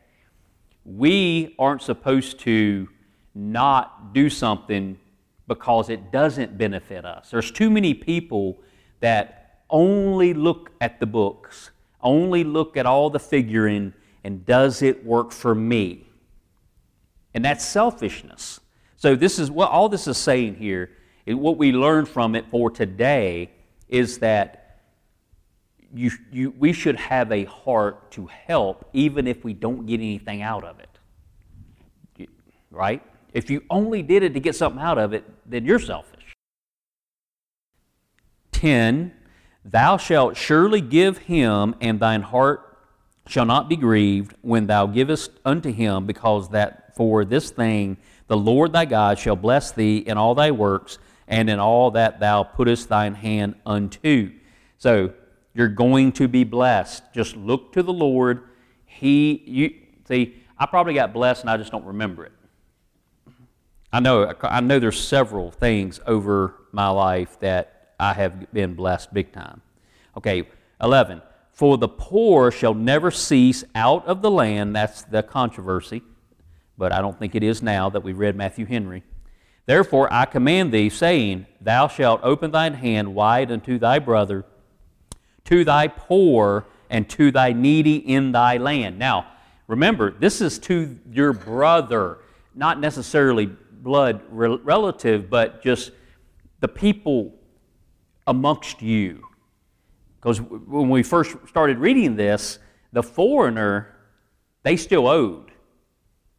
We 0.84 1.54
aren't 1.58 1.82
supposed 1.82 2.40
to 2.40 2.88
not 3.34 4.12
do 4.12 4.28
something 4.28 4.98
because 5.46 5.90
it 5.90 6.12
doesn't 6.12 6.58
benefit 6.58 7.04
us. 7.04 7.30
There's 7.30 7.50
too 7.50 7.70
many 7.70 7.94
people 7.94 8.58
that 9.00 9.62
only 9.70 10.34
look 10.34 10.70
at 10.80 11.00
the 11.00 11.06
books, 11.06 11.70
only 12.02 12.44
look 12.44 12.76
at 12.76 12.86
all 12.86 13.10
the 13.10 13.18
figuring, 13.18 13.94
and 14.24 14.44
does 14.44 14.82
it 14.82 15.04
work 15.04 15.32
for 15.32 15.54
me? 15.54 16.07
And 17.34 17.44
that's 17.44 17.64
selfishness. 17.64 18.60
So 18.96 19.14
this 19.14 19.38
is 19.38 19.50
what 19.50 19.70
all 19.70 19.88
this 19.88 20.08
is 20.08 20.16
saying 20.16 20.56
here 20.56 20.90
what 21.36 21.58
we 21.58 21.72
learn 21.72 22.06
from 22.06 22.34
it 22.34 22.46
for 22.50 22.70
today 22.70 23.50
is 23.88 24.18
that 24.18 24.80
you, 25.94 26.10
you, 26.30 26.54
we 26.58 26.72
should 26.72 26.96
have 26.96 27.32
a 27.32 27.44
heart 27.44 28.10
to 28.12 28.26
help 28.26 28.88
even 28.92 29.26
if 29.26 29.44
we 29.44 29.54
don't 29.54 29.86
get 29.86 29.94
anything 29.94 30.42
out 30.42 30.64
of 30.64 30.80
it. 30.80 32.28
Right? 32.70 33.02
If 33.32 33.50
you 33.50 33.62
only 33.70 34.02
did 34.02 34.22
it 34.22 34.34
to 34.34 34.40
get 34.40 34.54
something 34.54 34.80
out 34.80 34.98
of 34.98 35.12
it, 35.12 35.24
then 35.46 35.64
you're 35.64 35.78
selfish. 35.78 36.34
10. 38.52 39.12
Thou 39.64 39.96
shalt 39.96 40.36
surely 40.36 40.80
give 40.80 41.18
him, 41.18 41.74
and 41.80 42.00
thine 42.00 42.22
heart 42.22 42.67
shall 43.28 43.44
not 43.44 43.68
be 43.68 43.76
grieved 43.76 44.34
when 44.42 44.66
thou 44.66 44.86
givest 44.86 45.30
unto 45.44 45.72
him, 45.72 46.06
because 46.06 46.48
that 46.50 46.96
for 46.96 47.24
this 47.24 47.50
thing 47.50 47.96
the 48.28 48.36
Lord 48.36 48.72
thy 48.72 48.84
God 48.84 49.18
shall 49.18 49.36
bless 49.36 49.72
thee 49.72 49.98
in 49.98 50.18
all 50.18 50.34
thy 50.34 50.50
works 50.50 50.98
and 51.26 51.50
in 51.50 51.58
all 51.58 51.90
that 51.92 52.20
thou 52.20 52.42
puttest 52.42 52.88
thine 52.88 53.14
hand 53.14 53.54
unto. 53.66 54.32
So 54.76 55.12
you're 55.54 55.68
going 55.68 56.12
to 56.12 56.28
be 56.28 56.44
blessed. 56.44 57.02
Just 57.14 57.36
look 57.36 57.72
to 57.72 57.82
the 57.82 57.92
Lord. 57.92 58.44
He, 58.84 59.42
you 59.46 59.74
see, 60.06 60.36
I 60.58 60.66
probably 60.66 60.94
got 60.94 61.12
blessed 61.12 61.42
and 61.42 61.50
I 61.50 61.56
just 61.56 61.72
don't 61.72 61.84
remember 61.84 62.26
it. 62.26 62.32
I 63.90 64.00
know, 64.00 64.34
I 64.42 64.60
know 64.60 64.78
there's 64.78 65.00
several 65.00 65.50
things 65.50 65.98
over 66.06 66.54
my 66.72 66.88
life 66.90 67.40
that 67.40 67.94
I 67.98 68.12
have 68.12 68.52
been 68.52 68.74
blessed 68.74 69.14
big 69.14 69.32
time. 69.32 69.62
Okay, 70.16 70.46
11. 70.82 71.22
For 71.58 71.76
the 71.76 71.88
poor 71.88 72.52
shall 72.52 72.72
never 72.72 73.10
cease 73.10 73.64
out 73.74 74.06
of 74.06 74.22
the 74.22 74.30
land. 74.30 74.76
That's 74.76 75.02
the 75.02 75.24
controversy, 75.24 76.04
but 76.76 76.92
I 76.92 77.00
don't 77.00 77.18
think 77.18 77.34
it 77.34 77.42
is 77.42 77.64
now 77.64 77.90
that 77.90 78.04
we 78.04 78.12
read 78.12 78.36
Matthew 78.36 78.64
Henry. 78.64 79.02
Therefore 79.66 80.06
I 80.12 80.24
command 80.26 80.70
thee, 80.70 80.88
saying, 80.88 81.46
Thou 81.60 81.88
shalt 81.88 82.20
open 82.22 82.52
thine 82.52 82.74
hand 82.74 83.12
wide 83.12 83.50
unto 83.50 83.76
thy 83.76 83.98
brother, 83.98 84.44
to 85.46 85.64
thy 85.64 85.88
poor, 85.88 86.64
and 86.90 87.10
to 87.10 87.32
thy 87.32 87.52
needy 87.52 87.96
in 87.96 88.30
thy 88.30 88.58
land. 88.58 88.96
Now, 88.96 89.26
remember, 89.66 90.12
this 90.12 90.40
is 90.40 90.60
to 90.60 90.96
your 91.10 91.32
brother, 91.32 92.18
not 92.54 92.78
necessarily 92.78 93.46
blood 93.46 94.22
relative, 94.30 95.28
but 95.28 95.60
just 95.64 95.90
the 96.60 96.68
people 96.68 97.34
amongst 98.28 98.80
you. 98.80 99.27
Because 100.20 100.40
when 100.40 100.90
we 100.90 101.02
first 101.02 101.36
started 101.46 101.78
reading 101.78 102.16
this, 102.16 102.58
the 102.92 103.02
foreigner, 103.02 103.94
they 104.62 104.76
still 104.76 105.06
owed 105.06 105.52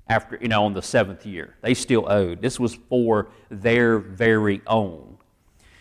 after, 0.07 0.37
you 0.41 0.47
know, 0.47 0.65
on 0.65 0.73
the 0.73 0.81
seventh 0.81 1.25
year. 1.25 1.55
They 1.61 1.73
still 1.73 2.11
owed. 2.11 2.41
This 2.41 2.59
was 2.59 2.75
for 2.89 3.31
their 3.49 3.99
very 3.99 4.61
own. 4.67 5.17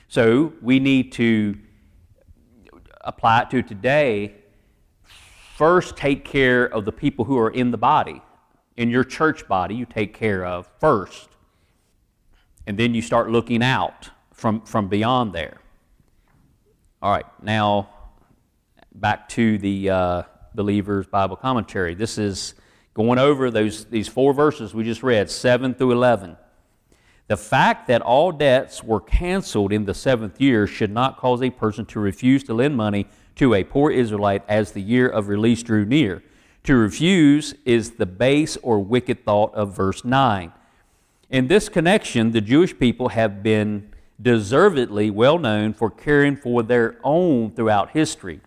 So 0.08 0.52
we 0.62 0.78
need 0.78 1.12
to 1.12 1.58
apply 3.00 3.42
it 3.42 3.50
to 3.50 3.62
today. 3.62 4.34
First, 5.56 5.96
take 5.96 6.24
care 6.24 6.66
of 6.66 6.84
the 6.84 6.92
people 6.92 7.24
who 7.24 7.38
are 7.38 7.50
in 7.50 7.70
the 7.70 7.78
body. 7.78 8.22
In 8.76 8.90
your 8.90 9.02
church 9.02 9.48
body, 9.48 9.74
you 9.74 9.86
take 9.86 10.14
care 10.14 10.46
of 10.46 10.68
first. 10.78 11.30
And 12.66 12.78
then 12.78 12.94
you 12.94 13.02
start 13.02 13.30
looking 13.30 13.62
out 13.62 14.10
from, 14.32 14.60
from 14.60 14.88
beyond 14.88 15.32
there. 15.32 15.58
All 17.00 17.12
right, 17.12 17.26
now 17.40 17.90
back 18.92 19.28
to 19.28 19.56
the 19.58 19.88
uh, 19.88 20.22
Believer's 20.52 21.06
Bible 21.06 21.36
Commentary. 21.36 21.94
This 21.94 22.18
is 22.18 22.54
going 22.92 23.20
over 23.20 23.52
those, 23.52 23.84
these 23.84 24.08
four 24.08 24.34
verses 24.34 24.74
we 24.74 24.82
just 24.82 25.04
read, 25.04 25.30
7 25.30 25.74
through 25.74 25.92
11. 25.92 26.36
The 27.28 27.36
fact 27.36 27.86
that 27.86 28.02
all 28.02 28.32
debts 28.32 28.82
were 28.82 29.00
canceled 29.00 29.72
in 29.72 29.84
the 29.84 29.94
seventh 29.94 30.40
year 30.40 30.66
should 30.66 30.90
not 30.90 31.18
cause 31.18 31.40
a 31.40 31.50
person 31.50 31.86
to 31.86 32.00
refuse 32.00 32.42
to 32.44 32.54
lend 32.54 32.76
money 32.76 33.06
to 33.36 33.54
a 33.54 33.62
poor 33.62 33.92
Israelite 33.92 34.42
as 34.48 34.72
the 34.72 34.82
year 34.82 35.08
of 35.08 35.28
release 35.28 35.62
drew 35.62 35.84
near. 35.84 36.24
To 36.64 36.74
refuse 36.74 37.54
is 37.64 37.92
the 37.92 38.06
base 38.06 38.56
or 38.56 38.80
wicked 38.80 39.24
thought 39.24 39.54
of 39.54 39.72
verse 39.76 40.04
9. 40.04 40.52
In 41.30 41.46
this 41.46 41.68
connection, 41.68 42.32
the 42.32 42.40
Jewish 42.40 42.76
people 42.76 43.10
have 43.10 43.40
been 43.40 43.92
deservedly 44.20 45.10
well 45.10 45.38
known 45.38 45.72
for 45.72 45.90
caring 45.90 46.36
for 46.36 46.62
their 46.62 46.98
own 47.04 47.50
throughout 47.52 47.90
history. 47.90 48.40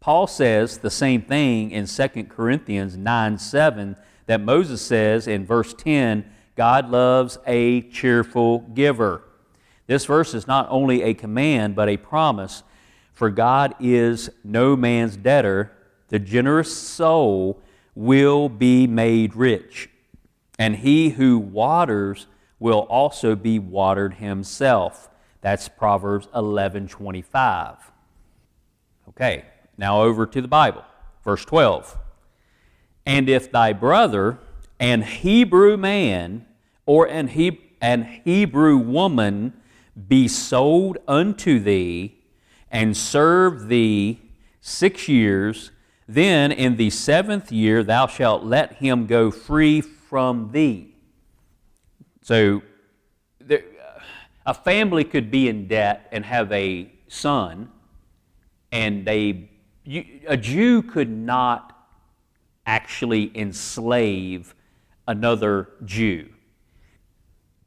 Paul 0.00 0.26
says 0.26 0.78
the 0.78 0.90
same 0.90 1.22
thing 1.22 1.70
in 1.70 1.86
2 1.86 2.08
Corinthians 2.24 2.96
9 2.96 3.38
7 3.38 3.96
that 4.26 4.40
Moses 4.40 4.80
says 4.80 5.26
in 5.26 5.44
verse 5.44 5.74
10 5.74 6.24
God 6.56 6.90
loves 6.90 7.38
a 7.46 7.82
cheerful 7.82 8.60
giver. 8.60 9.22
This 9.86 10.04
verse 10.04 10.34
is 10.34 10.46
not 10.46 10.68
only 10.70 11.02
a 11.02 11.14
command, 11.14 11.74
but 11.74 11.88
a 11.88 11.96
promise, 11.96 12.62
for 13.12 13.28
God 13.28 13.74
is 13.80 14.30
no 14.44 14.76
man's 14.76 15.16
debtor. 15.16 15.72
The 16.08 16.18
generous 16.18 16.74
soul 16.74 17.60
will 17.94 18.48
be 18.48 18.86
made 18.86 19.34
rich, 19.34 19.90
and 20.58 20.76
he 20.76 21.10
who 21.10 21.38
waters 21.38 22.26
will 22.60 22.80
also 22.80 23.34
be 23.34 23.58
watered 23.58 24.14
himself. 24.14 25.08
That's 25.40 25.68
Proverbs 25.68 26.28
11 26.34 26.86
25. 26.86 27.76
Okay, 29.08 29.44
now 29.76 30.02
over 30.02 30.26
to 30.26 30.40
the 30.40 30.46
Bible. 30.46 30.84
Verse 31.24 31.44
12. 31.44 31.98
And 33.04 33.28
if 33.28 33.50
thy 33.50 33.72
brother, 33.72 34.38
an 34.78 35.02
Hebrew 35.02 35.76
man, 35.76 36.46
or 36.86 37.06
an, 37.06 37.28
he- 37.28 37.72
an 37.80 38.20
Hebrew 38.24 38.76
woman, 38.76 39.54
be 40.08 40.28
sold 40.28 40.98
unto 41.08 41.58
thee, 41.58 42.18
and 42.70 42.96
serve 42.96 43.68
thee 43.68 44.20
six 44.60 45.08
years, 45.08 45.72
then 46.06 46.52
in 46.52 46.76
the 46.76 46.90
seventh 46.90 47.50
year 47.50 47.82
thou 47.82 48.06
shalt 48.06 48.44
let 48.44 48.74
him 48.74 49.06
go 49.06 49.30
free 49.30 49.80
from 49.80 50.52
thee. 50.52 50.89
So, 52.30 52.62
there, 53.40 53.64
a 54.46 54.54
family 54.54 55.02
could 55.02 55.32
be 55.32 55.48
in 55.48 55.66
debt 55.66 56.06
and 56.12 56.24
have 56.24 56.52
a 56.52 56.88
son, 57.08 57.72
and 58.70 59.04
they, 59.04 59.50
a 60.28 60.36
Jew 60.36 60.80
could 60.80 61.10
not 61.10 61.76
actually 62.66 63.36
enslave 63.36 64.54
another 65.08 65.70
Jew, 65.84 66.28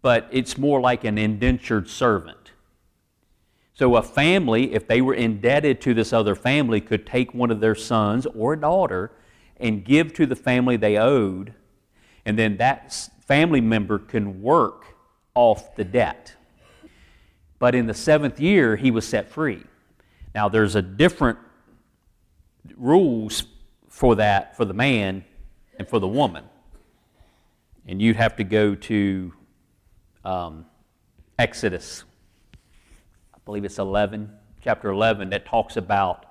but 0.02 0.30
it's 0.32 0.58
more 0.58 0.80
like 0.80 1.04
an 1.04 1.18
indentured 1.18 1.90
servant. 1.90 2.54
So, 3.74 3.98
a 3.98 4.02
family, 4.02 4.74
if 4.74 4.88
they 4.88 5.02
were 5.02 5.14
indebted 5.14 5.82
to 5.82 5.94
this 5.94 6.14
other 6.14 6.36
family, 6.36 6.80
could 6.80 7.06
take 7.06 7.34
one 7.34 7.52
of 7.52 7.60
their 7.60 7.76
sons 7.76 8.26
or 8.28 8.54
a 8.54 8.58
daughter 8.62 9.12
and 9.58 9.84
give 9.84 10.14
to 10.14 10.26
the 10.26 10.38
family 10.38 10.78
they 10.78 10.96
owed, 10.96 11.54
and 12.26 12.40
then 12.40 12.56
that 12.56 13.10
family 13.28 13.62
member 13.62 14.00
can 14.00 14.42
work 14.42 14.86
off 15.36 15.76
the 15.76 15.84
debt. 15.84 16.36
But 17.60 17.76
in 17.76 17.88
the 17.88 17.94
seventh 17.94 18.40
year, 18.40 18.76
he 18.76 18.92
was 18.92 19.08
set 19.08 19.30
free. 19.30 19.64
Now, 20.36 20.50
there's 20.50 20.76
a 20.76 20.82
different 20.82 21.40
rules 22.76 23.44
for 23.88 24.16
that 24.16 24.58
for 24.58 24.66
the 24.66 24.74
man 24.74 25.24
and 25.78 25.88
for 25.88 26.00
the 26.00 26.08
woman. 26.08 26.44
And 27.88 28.02
you'd 28.02 28.16
have 28.16 28.36
to 28.38 28.44
go 28.44 28.76
to 28.76 29.34
um, 30.26 30.66
Exodus, 31.38 32.04
I 33.34 33.38
believe 33.46 33.66
it's 33.66 33.80
11, 33.80 34.32
chapter 34.62 34.90
11, 34.90 35.30
that 35.32 35.46
talks 35.46 35.78
about 35.78 36.26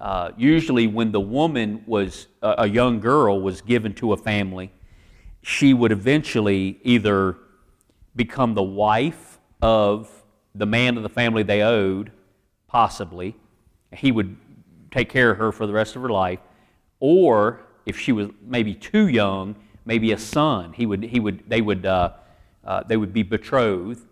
uh, 0.00 0.30
usually 0.36 0.86
when 0.86 1.12
the 1.12 1.20
woman 1.20 1.82
was 1.86 2.26
a, 2.42 2.54
a 2.58 2.66
young 2.66 3.00
girl 3.00 3.40
was 3.40 3.60
given 3.60 3.94
to 3.94 4.12
a 4.12 4.16
family, 4.16 4.72
she 5.42 5.74
would 5.74 5.92
eventually 5.92 6.78
either 6.82 7.36
become 8.14 8.54
the 8.54 8.62
wife 8.62 9.38
of 9.60 10.10
the 10.54 10.66
man 10.66 10.96
of 10.96 11.02
the 11.02 11.08
family 11.08 11.42
they 11.42 11.62
owed, 11.62 12.12
possibly. 12.68 13.34
He 13.92 14.12
would 14.12 14.36
take 14.90 15.08
care 15.08 15.30
of 15.30 15.38
her 15.38 15.52
for 15.52 15.66
the 15.66 15.72
rest 15.72 15.96
of 15.96 16.02
her 16.02 16.08
life. 16.08 16.38
Or 17.00 17.60
if 17.86 17.98
she 17.98 18.12
was 18.12 18.28
maybe 18.42 18.74
too 18.74 19.08
young, 19.08 19.56
maybe 19.84 20.12
a 20.12 20.18
son. 20.18 20.72
He 20.72 20.86
would, 20.86 21.02
he 21.02 21.18
would, 21.18 21.48
they, 21.48 21.60
would, 21.60 21.84
uh, 21.86 22.12
uh, 22.64 22.84
they 22.84 22.96
would 22.96 23.12
be 23.12 23.22
betrothed, 23.22 24.06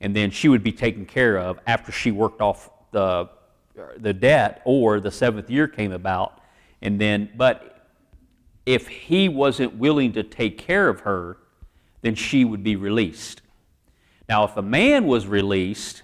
and 0.00 0.16
then 0.16 0.30
she 0.30 0.48
would 0.48 0.62
be 0.62 0.72
taken 0.72 1.04
care 1.04 1.38
of 1.38 1.58
after 1.66 1.92
she 1.92 2.10
worked 2.10 2.40
off 2.40 2.70
the, 2.92 3.28
the 3.98 4.14
debt 4.14 4.62
or 4.64 5.00
the 5.00 5.10
seventh 5.10 5.50
year 5.50 5.68
came 5.68 5.92
about. 5.92 6.40
And 6.80 6.98
then, 6.98 7.30
but 7.36 7.79
if 8.74 8.86
he 8.86 9.28
wasn't 9.28 9.74
willing 9.74 10.12
to 10.12 10.22
take 10.22 10.56
care 10.56 10.88
of 10.88 11.00
her, 11.00 11.36
then 12.02 12.14
she 12.14 12.44
would 12.44 12.62
be 12.62 12.76
released. 12.76 13.42
Now, 14.28 14.44
if 14.44 14.56
a 14.56 14.62
man 14.62 15.06
was 15.06 15.26
released, 15.26 16.02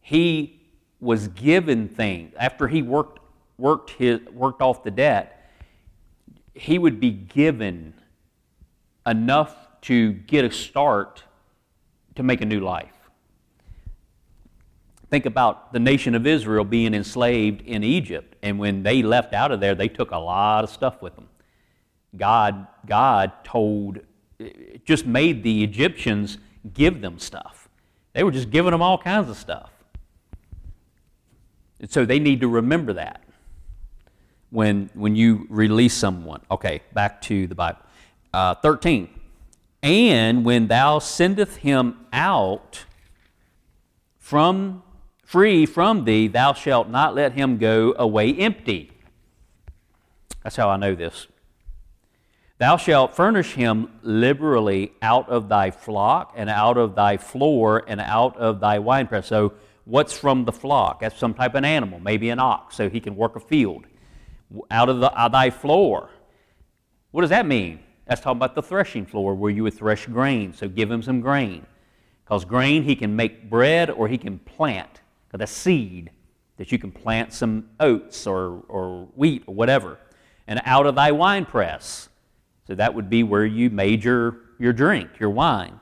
he 0.00 0.62
was 0.98 1.28
given 1.28 1.86
things. 1.86 2.32
After 2.38 2.68
he 2.68 2.80
worked, 2.80 3.20
worked, 3.58 3.90
his, 3.90 4.20
worked 4.32 4.62
off 4.62 4.82
the 4.82 4.90
debt, 4.90 5.52
he 6.54 6.78
would 6.78 6.98
be 6.98 7.10
given 7.10 7.92
enough 9.06 9.54
to 9.82 10.12
get 10.12 10.46
a 10.46 10.50
start 10.50 11.22
to 12.14 12.22
make 12.22 12.40
a 12.40 12.46
new 12.46 12.60
life. 12.60 12.94
Think 15.10 15.26
about 15.26 15.74
the 15.74 15.78
nation 15.78 16.14
of 16.14 16.26
Israel 16.26 16.64
being 16.64 16.94
enslaved 16.94 17.60
in 17.60 17.84
Egypt, 17.84 18.36
and 18.42 18.58
when 18.58 18.82
they 18.82 19.02
left 19.02 19.34
out 19.34 19.52
of 19.52 19.60
there, 19.60 19.74
they 19.74 19.88
took 19.88 20.12
a 20.12 20.18
lot 20.18 20.64
of 20.64 20.70
stuff 20.70 21.02
with 21.02 21.14
them. 21.14 21.28
God, 22.16 22.66
God 22.86 23.32
told, 23.44 24.00
just 24.84 25.06
made 25.06 25.42
the 25.42 25.62
Egyptians 25.62 26.38
give 26.72 27.00
them 27.00 27.18
stuff. 27.18 27.68
They 28.12 28.24
were 28.24 28.32
just 28.32 28.50
giving 28.50 28.72
them 28.72 28.82
all 28.82 28.98
kinds 28.98 29.28
of 29.28 29.36
stuff. 29.36 29.70
And 31.80 31.90
so 31.90 32.04
they 32.04 32.18
need 32.18 32.40
to 32.40 32.48
remember 32.48 32.94
that 32.94 33.22
when, 34.50 34.90
when 34.94 35.14
you 35.14 35.46
release 35.48 35.94
someone. 35.94 36.40
Okay, 36.50 36.80
back 36.92 37.20
to 37.22 37.46
the 37.46 37.54
Bible. 37.54 37.80
Uh, 38.32 38.54
13. 38.56 39.08
And 39.82 40.44
when 40.44 40.66
thou 40.66 40.98
sendeth 40.98 41.56
him 41.56 42.06
out 42.12 42.84
from 44.18 44.82
free 45.24 45.66
from 45.66 46.04
thee, 46.04 46.26
thou 46.26 46.52
shalt 46.52 46.88
not 46.88 47.14
let 47.14 47.32
him 47.32 47.58
go 47.58 47.94
away 47.96 48.34
empty. 48.34 48.90
That's 50.42 50.56
how 50.56 50.68
I 50.68 50.76
know 50.76 50.94
this. 50.94 51.26
Thou 52.58 52.76
shalt 52.76 53.14
furnish 53.14 53.54
him 53.54 53.88
liberally 54.02 54.92
out 55.00 55.28
of 55.28 55.48
thy 55.48 55.70
flock, 55.70 56.32
and 56.34 56.50
out 56.50 56.76
of 56.76 56.96
thy 56.96 57.16
floor, 57.16 57.84
and 57.86 58.00
out 58.00 58.36
of 58.36 58.58
thy 58.58 58.80
winepress. 58.80 59.28
So, 59.28 59.52
what's 59.84 60.18
from 60.18 60.44
the 60.44 60.50
flock? 60.52 61.00
That's 61.00 61.16
some 61.16 61.34
type 61.34 61.54
of 61.54 61.62
animal, 61.62 62.00
maybe 62.00 62.30
an 62.30 62.40
ox, 62.40 62.74
so 62.74 62.90
he 62.90 62.98
can 62.98 63.14
work 63.14 63.36
a 63.36 63.40
field. 63.40 63.86
Out 64.72 64.88
of, 64.88 64.98
the, 64.98 65.06
out 65.16 65.26
of 65.26 65.32
thy 65.32 65.50
floor. 65.50 66.10
What 67.12 67.20
does 67.20 67.30
that 67.30 67.46
mean? 67.46 67.78
That's 68.06 68.20
talking 68.20 68.38
about 68.38 68.56
the 68.56 68.62
threshing 68.62 69.06
floor 69.06 69.34
where 69.36 69.52
you 69.52 69.62
would 69.62 69.74
thresh 69.74 70.06
grain. 70.06 70.52
So, 70.52 70.68
give 70.68 70.90
him 70.90 71.02
some 71.02 71.20
grain. 71.20 71.64
Because 72.24 72.44
grain, 72.44 72.82
he 72.82 72.96
can 72.96 73.14
make 73.14 73.48
bread 73.48 73.88
or 73.88 74.08
he 74.08 74.18
can 74.18 74.40
plant. 74.40 75.00
Because 75.28 75.38
that's 75.38 75.52
seed 75.52 76.10
that 76.56 76.72
you 76.72 76.78
can 76.78 76.90
plant 76.90 77.32
some 77.32 77.70
oats 77.78 78.26
or, 78.26 78.64
or 78.66 79.06
wheat 79.14 79.44
or 79.46 79.54
whatever. 79.54 79.96
And 80.48 80.60
out 80.64 80.86
of 80.86 80.96
thy 80.96 81.12
winepress 81.12 82.08
so 82.68 82.74
that 82.74 82.94
would 82.94 83.08
be 83.08 83.22
where 83.22 83.46
you 83.46 83.70
made 83.70 84.04
your, 84.04 84.36
your 84.58 84.74
drink, 84.74 85.18
your 85.18 85.30
wine. 85.30 85.80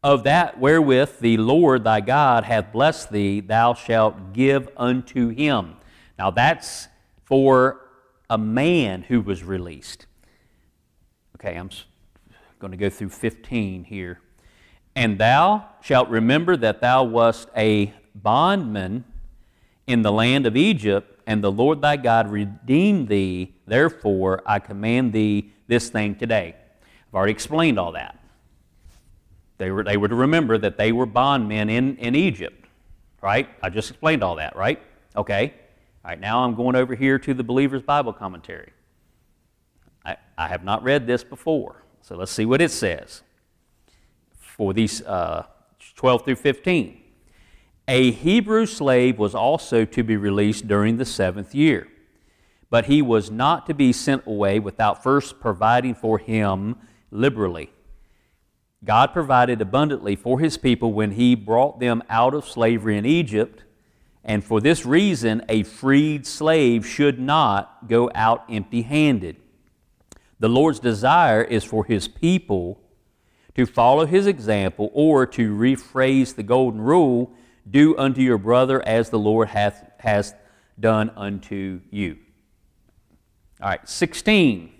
Of 0.00 0.22
that 0.22 0.60
wherewith 0.60 1.18
the 1.18 1.36
Lord 1.38 1.82
thy 1.82 2.00
God 2.00 2.44
hath 2.44 2.72
blessed 2.72 3.10
thee, 3.10 3.40
thou 3.40 3.74
shalt 3.74 4.32
give 4.32 4.68
unto 4.76 5.30
him. 5.30 5.74
Now 6.20 6.30
that's 6.30 6.86
for 7.24 7.80
a 8.30 8.38
man 8.38 9.02
who 9.02 9.20
was 9.20 9.42
released. 9.42 10.06
Okay, 11.34 11.56
I'm 11.56 11.70
going 12.60 12.70
to 12.70 12.76
go 12.76 12.88
through 12.88 13.08
15 13.08 13.84
here. 13.84 14.20
And 14.94 15.18
thou 15.18 15.68
shalt 15.80 16.08
remember 16.08 16.56
that 16.56 16.80
thou 16.80 17.02
wast 17.02 17.48
a 17.56 17.92
bondman 18.14 19.04
in 19.88 20.02
the 20.02 20.12
land 20.12 20.46
of 20.46 20.56
Egypt 20.56 21.17
and 21.28 21.44
the 21.44 21.52
Lord 21.52 21.82
thy 21.82 21.98
God 21.98 22.30
redeemed 22.30 23.08
thee. 23.08 23.52
Therefore, 23.66 24.42
I 24.46 24.58
command 24.60 25.12
thee 25.12 25.52
this 25.66 25.90
thing 25.90 26.14
today. 26.14 26.56
I've 26.56 27.14
already 27.14 27.32
explained 27.32 27.78
all 27.78 27.92
that. 27.92 28.18
They 29.58 29.70
were, 29.70 29.84
they 29.84 29.98
were 29.98 30.08
to 30.08 30.14
remember 30.14 30.56
that 30.56 30.78
they 30.78 30.90
were 30.90 31.04
bondmen 31.04 31.68
in, 31.68 31.98
in 31.98 32.14
Egypt, 32.14 32.64
right? 33.20 33.46
I 33.62 33.68
just 33.68 33.90
explained 33.90 34.24
all 34.24 34.36
that, 34.36 34.56
right? 34.56 34.80
Okay. 35.14 35.52
All 36.02 36.12
right, 36.12 36.18
now 36.18 36.44
I'm 36.44 36.54
going 36.54 36.76
over 36.76 36.94
here 36.94 37.18
to 37.18 37.34
the 37.34 37.44
Believer's 37.44 37.82
Bible 37.82 38.14
Commentary. 38.14 38.72
I, 40.06 40.16
I 40.38 40.48
have 40.48 40.64
not 40.64 40.82
read 40.82 41.06
this 41.06 41.24
before, 41.24 41.82
so 42.00 42.16
let's 42.16 42.32
see 42.32 42.46
what 42.46 42.62
it 42.62 42.70
says 42.70 43.20
for 44.38 44.72
these 44.72 45.02
uh, 45.02 45.44
12 45.94 46.24
through 46.24 46.36
15. 46.36 47.02
A 47.90 48.10
Hebrew 48.10 48.66
slave 48.66 49.18
was 49.18 49.34
also 49.34 49.86
to 49.86 50.02
be 50.02 50.18
released 50.18 50.68
during 50.68 50.98
the 50.98 51.06
seventh 51.06 51.54
year, 51.54 51.88
but 52.68 52.84
he 52.84 53.00
was 53.00 53.30
not 53.30 53.64
to 53.66 53.72
be 53.72 53.94
sent 53.94 54.26
away 54.26 54.58
without 54.60 55.02
first 55.02 55.40
providing 55.40 55.94
for 55.94 56.18
him 56.18 56.76
liberally. 57.10 57.70
God 58.84 59.14
provided 59.14 59.62
abundantly 59.62 60.16
for 60.16 60.38
his 60.38 60.58
people 60.58 60.92
when 60.92 61.12
he 61.12 61.34
brought 61.34 61.80
them 61.80 62.02
out 62.10 62.34
of 62.34 62.46
slavery 62.46 62.98
in 62.98 63.06
Egypt, 63.06 63.64
and 64.22 64.44
for 64.44 64.60
this 64.60 64.84
reason, 64.84 65.42
a 65.48 65.62
freed 65.62 66.26
slave 66.26 66.86
should 66.86 67.18
not 67.18 67.88
go 67.88 68.10
out 68.14 68.44
empty 68.50 68.82
handed. 68.82 69.36
The 70.38 70.50
Lord's 70.50 70.78
desire 70.78 71.42
is 71.42 71.64
for 71.64 71.86
his 71.86 72.06
people 72.06 72.82
to 73.54 73.64
follow 73.64 74.04
his 74.04 74.26
example, 74.26 74.90
or 74.92 75.24
to 75.24 75.56
rephrase 75.56 76.34
the 76.34 76.42
golden 76.42 76.82
rule 76.82 77.32
do 77.70 77.96
unto 77.98 78.20
your 78.20 78.38
brother 78.38 78.86
as 78.86 79.10
the 79.10 79.18
Lord 79.18 79.48
hath, 79.48 79.90
has 79.98 80.34
done 80.78 81.10
unto 81.16 81.80
you. 81.90 82.18
All 83.60 83.68
right, 83.68 83.88
16. 83.88 84.72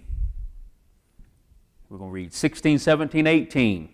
We're 1.88 1.98
going 1.98 2.10
to 2.10 2.14
read 2.14 2.32
16, 2.32 2.78
17, 2.78 3.26
18. 3.26 3.88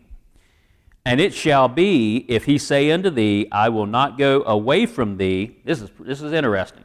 And 1.07 1.21
it 1.21 1.35
shall 1.35 1.69
be, 1.69 2.25
if 2.29 2.45
he 2.45 2.59
say 2.59 2.91
unto 2.91 3.11
thee, 3.11 3.47
I 3.53 3.69
will 3.69 3.87
not 3.87 4.19
go 4.19 4.43
away 4.45 4.87
from 4.87 5.17
thee. 5.17 5.59
This 5.65 5.83
is, 5.83 5.91
this 6.01 6.23
is 6.23 6.33
interesting. 6.33 6.85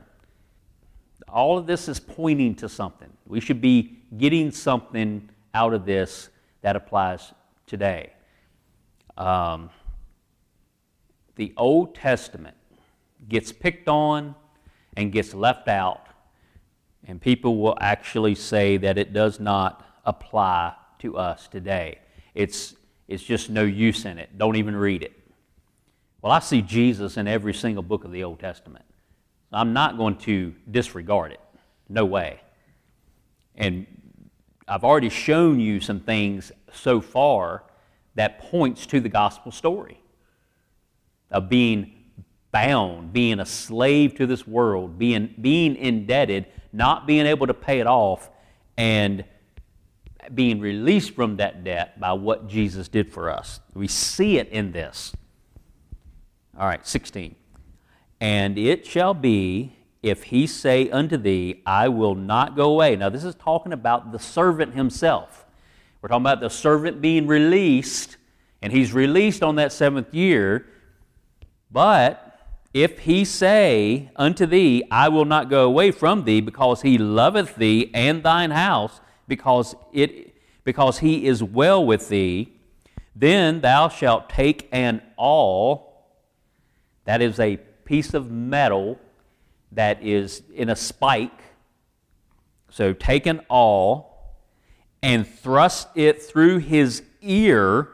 All 1.27 1.57
of 1.57 1.65
this 1.65 1.87
is 1.87 1.99
pointing 1.99 2.55
to 2.55 2.69
something. 2.69 3.09
We 3.25 3.39
should 3.39 3.61
be 3.61 3.99
getting 4.17 4.51
something 4.51 5.29
out 5.53 5.73
of 5.73 5.85
this 5.85 6.29
that 6.61 6.75
applies 6.75 7.33
today. 7.65 8.11
Um, 9.17 9.69
the 11.39 11.53
Old 11.55 11.95
Testament 11.95 12.57
gets 13.29 13.53
picked 13.53 13.87
on 13.87 14.35
and 14.97 15.09
gets 15.09 15.33
left 15.33 15.69
out, 15.69 16.05
and 17.07 17.21
people 17.21 17.59
will 17.61 17.77
actually 17.79 18.35
say 18.35 18.75
that 18.75 18.97
it 18.97 19.13
does 19.13 19.39
not 19.39 19.85
apply 20.05 20.73
to 20.99 21.17
us 21.17 21.47
today. 21.47 21.99
It's, 22.35 22.75
it's 23.07 23.23
just 23.23 23.49
no 23.49 23.63
use 23.63 24.03
in 24.03 24.17
it. 24.19 24.37
Don't 24.37 24.57
even 24.57 24.75
read 24.75 25.01
it. 25.01 25.13
Well, 26.21 26.33
I 26.33 26.39
see 26.39 26.61
Jesus 26.61 27.15
in 27.15 27.25
every 27.25 27.53
single 27.53 27.83
book 27.83 28.03
of 28.03 28.11
the 28.11 28.25
Old 28.25 28.41
Testament. 28.41 28.83
I'm 29.53 29.71
not 29.71 29.97
going 29.97 30.17
to 30.17 30.53
disregard 30.69 31.31
it. 31.31 31.39
No 31.87 32.03
way. 32.03 32.41
And 33.55 33.87
I've 34.67 34.83
already 34.83 35.09
shown 35.09 35.61
you 35.61 35.79
some 35.79 36.01
things 36.01 36.51
so 36.73 36.99
far 36.99 37.63
that 38.15 38.41
points 38.41 38.85
to 38.87 38.99
the 38.99 39.07
gospel 39.07 39.53
story 39.53 39.98
of 41.31 41.49
being 41.49 41.93
bound, 42.51 43.13
being 43.13 43.39
a 43.39 43.45
slave 43.45 44.15
to 44.15 44.25
this 44.25 44.47
world, 44.47 44.97
being, 44.97 45.33
being 45.39 45.75
indebted, 45.75 46.45
not 46.73 47.05
being 47.05 47.25
able 47.25 47.47
to 47.47 47.53
pay 47.53 47.79
it 47.79 47.87
off, 47.87 48.29
and 48.77 49.23
being 50.33 50.59
released 50.59 51.11
from 51.15 51.37
that 51.37 51.63
debt 51.63 51.99
by 51.99 52.13
what 52.13 52.47
Jesus 52.47 52.87
did 52.87 53.11
for 53.11 53.29
us. 53.29 53.59
We 53.73 53.87
see 53.87 54.37
it 54.37 54.49
in 54.49 54.71
this. 54.71 55.13
All 56.57 56.67
right, 56.67 56.85
16. 56.85 57.35
And 58.21 58.57
it 58.57 58.85
shall 58.85 59.13
be, 59.13 59.75
if 60.03 60.23
he 60.23 60.45
say 60.45 60.89
unto 60.89 61.17
thee, 61.17 61.61
I 61.65 61.87
will 61.87 62.15
not 62.15 62.55
go 62.55 62.71
away. 62.71 62.95
Now, 62.95 63.09
this 63.09 63.23
is 63.23 63.35
talking 63.35 63.73
about 63.73 64.11
the 64.11 64.19
servant 64.19 64.75
himself. 64.75 65.45
We're 66.01 66.09
talking 66.09 66.23
about 66.23 66.41
the 66.41 66.49
servant 66.49 67.01
being 67.01 67.27
released, 67.27 68.17
and 68.61 68.71
he's 68.71 68.93
released 68.93 69.43
on 69.43 69.55
that 69.55 69.71
seventh 69.71 70.13
year 70.13 70.67
but 71.71 72.25
if 72.73 72.99
he 72.99 73.25
say 73.25 74.11
unto 74.15 74.45
thee, 74.45 74.83
I 74.91 75.09
will 75.09 75.25
not 75.25 75.49
go 75.49 75.65
away 75.65 75.91
from 75.91 76.25
thee, 76.25 76.41
because 76.41 76.81
he 76.81 76.97
loveth 76.97 77.55
thee 77.55 77.89
and 77.93 78.21
thine 78.23 78.51
house, 78.51 79.01
because, 79.27 79.75
it, 79.91 80.35
because 80.63 80.99
he 80.99 81.25
is 81.25 81.43
well 81.43 81.83
with 81.85 82.09
thee, 82.09 82.53
then 83.15 83.61
thou 83.61 83.89
shalt 83.89 84.29
take 84.29 84.69
an 84.71 85.01
awl, 85.17 85.89
that 87.05 87.21
is 87.21 87.39
a 87.39 87.57
piece 87.85 88.13
of 88.13 88.29
metal 88.29 88.99
that 89.71 90.01
is 90.03 90.43
in 90.53 90.69
a 90.69 90.75
spike. 90.75 91.41
So 92.69 92.93
take 92.93 93.25
an 93.25 93.41
awl 93.49 94.37
and 95.01 95.27
thrust 95.27 95.87
it 95.95 96.21
through 96.21 96.59
his 96.59 97.03
ear 97.21 97.89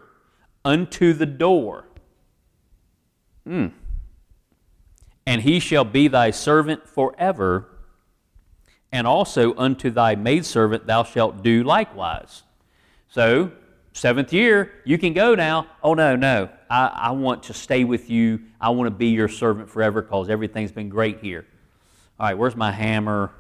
unto 0.66 1.14
the 1.14 1.26
door. 1.26 1.86
Mm. 3.48 3.72
And 5.26 5.42
he 5.42 5.60
shall 5.60 5.86
be 5.86 6.08
thy 6.08 6.32
servant 6.32 6.88
forever, 6.88 7.68
and 8.92 9.08
also 9.08 9.56
unto 9.56 9.90
thy 9.90 10.16
maidservant 10.16 10.86
thou 10.86 11.04
shalt 11.04 11.44
do 11.44 11.64
likewise. 11.64 12.44
So, 13.10 13.52
seventh 13.94 14.34
year, 14.34 14.72
you 14.84 14.98
can 14.98 15.14
go 15.14 15.36
now. 15.36 15.68
Oh, 15.84 15.94
no, 15.94 16.16
no. 16.16 16.50
I, 16.70 16.88
I 16.88 17.12
want 17.12 17.44
to 17.44 17.54
stay 17.54 17.84
with 17.84 18.10
you. 18.10 18.42
I 18.60 18.70
want 18.70 18.88
to 18.88 18.96
be 18.96 19.08
your 19.08 19.28
servant 19.28 19.70
forever 19.70 20.02
because 20.02 20.30
everything's 20.30 20.72
been 20.72 20.90
great 20.90 21.20
here. 21.20 21.46
All 22.20 22.28
right, 22.28 22.38
where's 22.38 22.56
my 22.56 22.72
hammer 22.72 23.32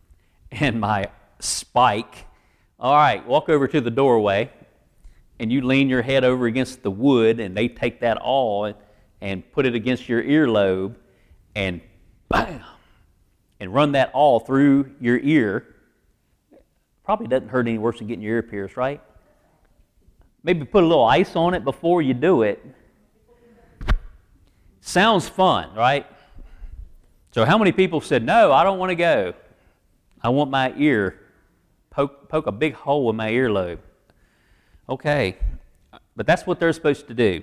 and 0.52 0.80
my 0.80 1.06
spike? 1.40 2.26
All 2.78 2.94
right, 2.94 3.26
walk 3.26 3.48
over 3.48 3.68
to 3.68 3.80
the 3.80 3.90
doorway 3.90 4.50
and 5.38 5.52
you 5.52 5.60
lean 5.60 5.88
your 5.88 6.02
head 6.02 6.24
over 6.24 6.46
against 6.46 6.82
the 6.82 6.90
wood 6.90 7.40
and 7.40 7.56
they 7.56 7.68
take 7.68 8.00
that 8.00 8.16
awl 8.20 8.66
and 8.66 8.76
put 9.52 9.66
it 9.66 9.74
against 9.74 10.08
your 10.08 10.22
earlobe 10.22 10.96
and 11.54 11.80
bam, 12.28 12.60
and 13.60 13.72
run 13.72 13.92
that 13.92 14.10
awl 14.14 14.40
through 14.40 14.90
your 15.00 15.18
ear. 15.18 15.76
Probably 17.04 17.28
doesn't 17.28 17.48
hurt 17.48 17.68
any 17.68 17.78
worse 17.78 17.98
than 17.98 18.08
getting 18.08 18.22
your 18.22 18.36
ear 18.36 18.42
pierced, 18.42 18.76
right? 18.76 19.00
Maybe 20.42 20.64
put 20.64 20.82
a 20.82 20.86
little 20.86 21.04
ice 21.04 21.36
on 21.36 21.54
it 21.54 21.64
before 21.64 22.02
you 22.02 22.14
do 22.14 22.42
it. 22.42 22.64
Sounds 24.80 25.28
fun, 25.28 25.72
right? 25.74 26.06
So, 27.30 27.44
how 27.44 27.56
many 27.56 27.70
people 27.70 28.00
said, 28.00 28.24
No, 28.24 28.52
I 28.52 28.64
don't 28.64 28.78
want 28.78 28.90
to 28.90 28.96
go? 28.96 29.34
I 30.20 30.30
want 30.30 30.50
my 30.50 30.74
ear, 30.76 31.20
poke, 31.90 32.28
poke 32.28 32.46
a 32.46 32.52
big 32.52 32.74
hole 32.74 33.08
in 33.10 33.16
my 33.16 33.30
earlobe. 33.30 33.78
Okay, 34.88 35.36
but 36.16 36.26
that's 36.26 36.46
what 36.46 36.58
they're 36.58 36.72
supposed 36.72 37.06
to 37.08 37.14
do. 37.14 37.42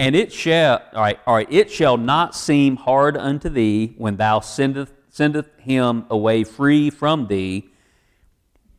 And 0.00 0.16
it 0.16 0.32
shall, 0.32 0.80
all 0.94 1.02
right, 1.02 1.20
all 1.26 1.34
right, 1.34 1.52
it 1.52 1.70
shall 1.70 1.98
not 1.98 2.34
seem 2.34 2.76
hard 2.76 3.18
unto 3.18 3.50
thee 3.50 3.94
when 3.98 4.16
thou 4.16 4.40
sendeth, 4.40 4.94
sendeth 5.10 5.50
him 5.58 6.06
away 6.08 6.42
free 6.42 6.88
from 6.88 7.26
thee, 7.26 7.68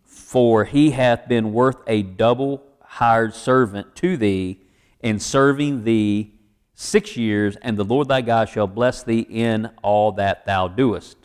for 0.04 0.66
he 0.66 0.90
hath 0.90 1.28
been 1.28 1.54
worth 1.54 1.78
a 1.86 2.02
double 2.02 2.64
hired 2.82 3.36
servant 3.36 3.96
to 3.98 4.18
thee 4.18 4.62
in 5.02 5.20
serving 5.20 5.84
thee 5.84 6.34
six 6.74 7.16
years, 7.16 7.56
and 7.62 7.78
the 7.78 7.86
Lord 7.86 8.08
thy 8.08 8.22
God 8.22 8.50
shall 8.50 8.66
bless 8.66 9.04
thee 9.04 9.28
in 9.30 9.70
all 9.84 10.14
that 10.14 10.48
thou 10.48 10.68
doest. 10.68 11.18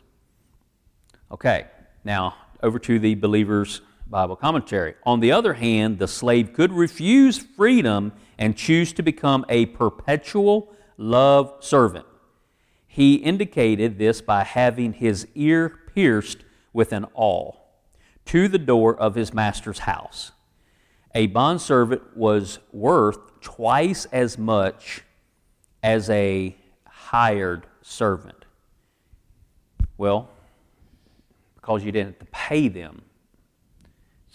Okay, 1.33 1.69
now 2.05 2.35
over 2.63 2.79
to 2.81 2.99
the 2.99 3.15
believer's 3.15 3.81
Bible 4.09 4.37
commentary. 4.37 4.95
On 5.05 5.21
the 5.21 5.33
other 5.33 5.55
hand, 5.55 5.99
the 5.99 6.09
slave 6.09 6.53
could 6.53 6.73
refuse 6.73 7.39
freedom 7.39 8.13
and 8.39 8.57
choose 8.57 8.93
to 8.95 9.03
become 9.03 9.45
a 9.49 9.67
perpetual 9.67 10.73
love 10.97 11.53
servant. 11.61 12.07
He 12.87 13.17
indicated 13.17 13.99
this 13.99 14.21
by 14.21 14.45
having 14.45 14.93
his 14.93 15.27
ear 15.35 15.69
pierced 15.95 16.39
with 16.73 16.93
an 16.93 17.07
awl 17.15 17.67
to 18.27 18.49
the 18.49 18.59
door 18.59 18.97
of 18.97 19.15
his 19.15 19.35
master's 19.35 19.81
house. 19.81 20.33
A 21.15 21.27
bondservant 21.27 22.17
was 22.17 22.59
worth 22.73 23.41
twice 23.41 24.07
as 24.07 24.39
much 24.39 25.03
as 25.83 26.11
a 26.11 26.57
hired 26.87 27.67
servant. 27.83 28.45
Well, 29.99 30.29
because 31.57 31.85
you 31.85 31.93
didn't 31.93 32.31
pay 32.31 32.69
them 32.69 33.03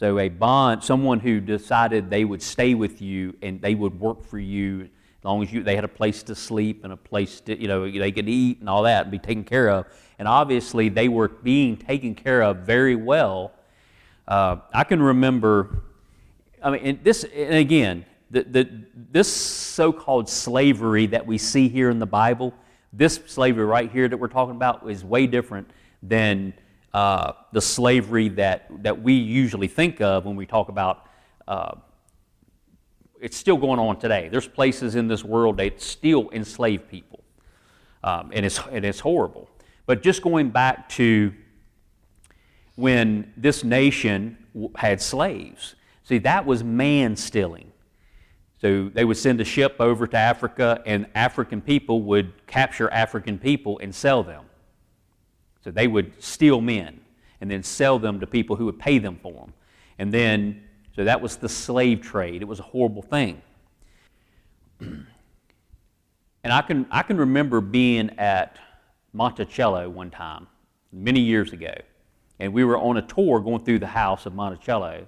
so, 0.01 0.17
a 0.17 0.29
bond, 0.29 0.83
someone 0.83 1.19
who 1.19 1.39
decided 1.39 2.09
they 2.09 2.25
would 2.25 2.41
stay 2.41 2.73
with 2.73 3.03
you 3.03 3.35
and 3.43 3.61
they 3.61 3.75
would 3.75 3.99
work 3.99 4.25
for 4.25 4.39
you 4.39 4.89
as 5.19 5.23
long 5.23 5.43
as 5.43 5.53
you, 5.53 5.61
they 5.61 5.75
had 5.75 5.83
a 5.83 5.87
place 5.87 6.23
to 6.23 6.33
sleep 6.33 6.83
and 6.83 6.91
a 6.91 6.97
place 6.97 7.39
to, 7.41 7.55
you 7.55 7.67
know, 7.67 7.83
they 7.87 8.11
could 8.11 8.27
eat 8.27 8.61
and 8.61 8.67
all 8.67 8.81
that 8.81 9.03
and 9.03 9.11
be 9.11 9.19
taken 9.19 9.43
care 9.43 9.69
of. 9.69 9.85
And 10.17 10.27
obviously, 10.27 10.89
they 10.89 11.07
were 11.07 11.27
being 11.27 11.77
taken 11.77 12.15
care 12.15 12.41
of 12.41 12.61
very 12.61 12.95
well. 12.95 13.51
Uh, 14.27 14.55
I 14.73 14.85
can 14.85 15.03
remember, 15.03 15.83
I 16.63 16.71
mean, 16.71 16.81
and 16.83 17.03
this, 17.03 17.23
and 17.23 17.53
again, 17.53 18.03
the, 18.31 18.41
the, 18.41 18.69
this 19.11 19.31
so 19.31 19.93
called 19.93 20.27
slavery 20.27 21.05
that 21.05 21.27
we 21.27 21.37
see 21.37 21.69
here 21.69 21.91
in 21.91 21.99
the 21.99 22.07
Bible, 22.07 22.55
This 22.91 23.19
slavery 23.27 23.65
right 23.65 23.91
here 23.91 24.09
that 24.09 24.17
we're 24.17 24.29
talking 24.29 24.55
about 24.55 24.89
is 24.89 25.05
way 25.05 25.27
different 25.27 25.69
than 26.01 26.55
uh, 26.93 27.33
the 27.51 27.61
slavery 27.61 28.29
that, 28.29 28.69
that 28.83 29.01
we 29.01 29.13
usually 29.13 29.67
think 29.67 30.01
of 30.01 30.25
when 30.25 30.35
we 30.35 30.45
talk 30.45 30.69
about. 30.69 31.05
Uh, 31.47 31.75
it's 33.21 33.37
still 33.37 33.57
going 33.57 33.79
on 33.79 33.99
today. 33.99 34.29
There's 34.29 34.47
places 34.47 34.95
in 34.95 35.07
this 35.07 35.23
world 35.23 35.57
that 35.57 35.81
still 35.81 36.29
enslave 36.31 36.89
people, 36.89 37.23
um, 38.03 38.31
and, 38.33 38.45
it's, 38.45 38.59
and 38.71 38.83
it's 38.83 38.99
horrible. 38.99 39.47
But 39.85 40.01
just 40.01 40.21
going 40.21 40.49
back 40.49 40.89
to 40.89 41.33
when 42.75 43.31
this 43.37 43.63
nation 43.63 44.37
had 44.75 45.01
slaves, 45.01 45.75
see, 46.03 46.17
that 46.19 46.45
was 46.45 46.63
man 46.63 47.15
stealing. 47.15 47.71
So 48.59 48.89
they 48.89 49.05
would 49.05 49.17
send 49.17 49.41
a 49.41 49.45
ship 49.45 49.77
over 49.79 50.05
to 50.07 50.17
Africa, 50.17 50.81
and 50.85 51.07
African 51.15 51.61
people 51.61 52.03
would 52.03 52.45
capture 52.47 52.91
African 52.91 53.39
people 53.39 53.79
and 53.79 53.93
sell 53.93 54.23
them. 54.23 54.45
So 55.63 55.71
they 55.71 55.87
would 55.87 56.21
steal 56.21 56.61
men 56.61 56.99
and 57.39 57.49
then 57.49 57.63
sell 57.63 57.99
them 57.99 58.19
to 58.19 58.27
people 58.27 58.55
who 58.55 58.65
would 58.65 58.79
pay 58.79 58.99
them 58.99 59.19
for 59.21 59.33
them. 59.33 59.53
And 59.99 60.11
then, 60.11 60.63
so 60.95 61.03
that 61.03 61.21
was 61.21 61.37
the 61.37 61.49
slave 61.49 62.01
trade. 62.01 62.41
It 62.41 62.45
was 62.45 62.59
a 62.59 62.63
horrible 62.63 63.01
thing. 63.01 63.41
and 64.79 65.05
I 66.43 66.61
can, 66.61 66.85
I 66.89 67.03
can 67.03 67.17
remember 67.17 67.61
being 67.61 68.11
at 68.17 68.57
Monticello 69.13 69.89
one 69.89 70.11
time, 70.11 70.47
many 70.91 71.19
years 71.19 71.53
ago. 71.53 71.73
And 72.39 72.53
we 72.53 72.63
were 72.63 72.77
on 72.77 72.97
a 72.97 73.01
tour 73.03 73.39
going 73.39 73.63
through 73.63 73.79
the 73.79 73.87
house 73.87 74.25
of 74.25 74.33
Monticello. 74.33 75.05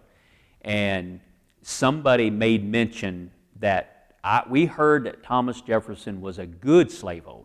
And 0.61 1.19
somebody 1.61 2.29
made 2.29 2.63
mention 2.63 3.31
that 3.59 4.15
I, 4.23 4.43
we 4.49 4.65
heard 4.65 5.05
that 5.05 5.23
Thomas 5.23 5.61
Jefferson 5.61 6.21
was 6.21 6.39
a 6.39 6.45
good 6.45 6.91
slaveholder. 6.91 7.42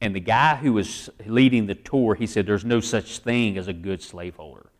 And 0.00 0.14
the 0.14 0.20
guy 0.20 0.56
who 0.56 0.72
was 0.72 1.10
leading 1.26 1.66
the 1.66 1.74
tour, 1.74 2.14
he 2.14 2.26
said, 2.26 2.46
There's 2.46 2.64
no 2.64 2.80
such 2.80 3.18
thing 3.18 3.58
as 3.58 3.68
a 3.68 3.72
good 3.72 4.02
slaveholder. 4.02 4.70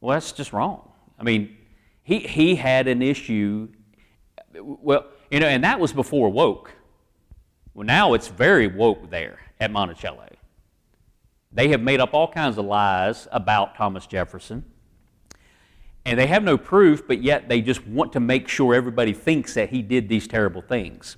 Well, 0.00 0.14
that's 0.14 0.32
just 0.32 0.52
wrong. 0.52 0.90
I 1.18 1.22
mean, 1.22 1.56
he, 2.02 2.18
he 2.18 2.56
had 2.56 2.86
an 2.86 3.00
issue. 3.00 3.68
Well, 4.54 5.06
you 5.30 5.40
know, 5.40 5.46
and 5.46 5.64
that 5.64 5.80
was 5.80 5.92
before 5.92 6.28
woke. 6.28 6.72
Well, 7.72 7.86
now 7.86 8.12
it's 8.12 8.28
very 8.28 8.66
woke 8.66 9.10
there 9.10 9.38
at 9.58 9.70
Monticello. 9.70 10.28
They 11.50 11.68
have 11.68 11.80
made 11.80 12.00
up 12.00 12.12
all 12.12 12.30
kinds 12.30 12.58
of 12.58 12.66
lies 12.66 13.26
about 13.32 13.76
Thomas 13.76 14.06
Jefferson. 14.06 14.64
And 16.04 16.18
they 16.18 16.26
have 16.26 16.42
no 16.42 16.58
proof, 16.58 17.06
but 17.06 17.22
yet 17.22 17.48
they 17.48 17.62
just 17.62 17.86
want 17.86 18.12
to 18.12 18.20
make 18.20 18.48
sure 18.48 18.74
everybody 18.74 19.14
thinks 19.14 19.54
that 19.54 19.70
he 19.70 19.80
did 19.80 20.08
these 20.08 20.28
terrible 20.28 20.60
things. 20.60 21.16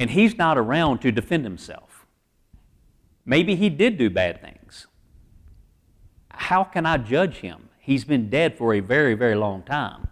And 0.00 0.10
he's 0.10 0.38
not 0.38 0.56
around 0.56 1.00
to 1.02 1.12
defend 1.12 1.44
himself. 1.44 2.06
Maybe 3.26 3.54
he 3.54 3.68
did 3.68 3.98
do 3.98 4.08
bad 4.08 4.40
things. 4.40 4.86
How 6.30 6.64
can 6.64 6.86
I 6.86 6.96
judge 6.96 7.36
him? 7.36 7.68
He's 7.78 8.04
been 8.04 8.30
dead 8.30 8.56
for 8.56 8.72
a 8.72 8.80
very, 8.80 9.12
very 9.12 9.34
long 9.34 9.62
time. 9.62 10.08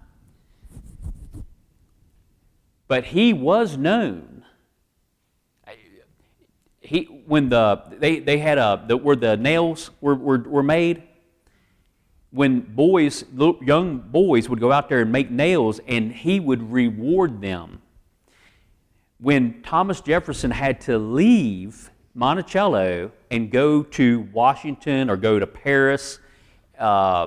But 2.87 3.07
he 3.07 3.33
was 3.33 3.79
known. 3.79 4.45
He, 6.81 7.05
when 7.27 7.49
the, 7.49 7.83
they, 7.99 8.19
they 8.19 8.39
had 8.39 8.59
a, 8.59 8.85
the, 8.87 8.97
where 8.97 9.17
the 9.17 9.39
nails 9.39 9.91
were, 10.03 10.15
were, 10.15 10.39
were 10.39 10.63
made, 10.63 11.03
when 12.31 12.61
boys, 12.61 13.25
young 13.63 13.99
boys 13.99 14.51
would 14.51 14.61
go 14.61 14.71
out 14.71 14.91
there 14.91 15.01
and 15.01 15.11
make 15.11 15.31
nails, 15.31 15.81
and 15.89 16.13
he 16.13 16.41
would 16.41 16.71
reward 16.71 17.41
them. 17.41 17.81
When 19.21 19.63
Thomas 19.63 20.01
Jefferson 20.01 20.51
had 20.51 20.81
to 20.83 20.97
leave 20.97 21.91
Monticello 22.15 23.11
and 23.31 23.51
go 23.51 23.83
to 23.83 24.21
Washington 24.33 25.11
or 25.11 25.17
go 25.17 25.41
to 25.41 25.47
Paris, 25.47 26.21
uh, 26.79 27.27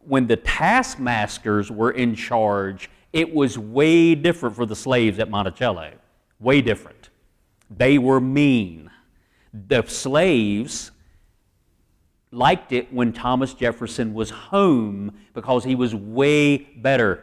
when 0.00 0.26
the 0.26 0.36
taskmasters 0.36 1.70
were 1.70 1.90
in 1.90 2.14
charge, 2.14 2.90
it 3.12 3.34
was 3.34 3.58
way 3.58 4.14
different 4.14 4.56
for 4.56 4.64
the 4.64 4.74
slaves 4.74 5.18
at 5.18 5.28
Monticello. 5.28 5.92
Way 6.40 6.62
different. 6.62 7.10
They 7.70 7.98
were 7.98 8.20
mean. 8.20 8.90
The 9.52 9.82
slaves 9.86 10.92
liked 12.30 12.72
it 12.72 12.92
when 12.92 13.12
Thomas 13.12 13.52
Jefferson 13.52 14.14
was 14.14 14.30
home 14.30 15.14
because 15.34 15.62
he 15.62 15.74
was 15.74 15.94
way 15.94 16.56
better, 16.56 17.22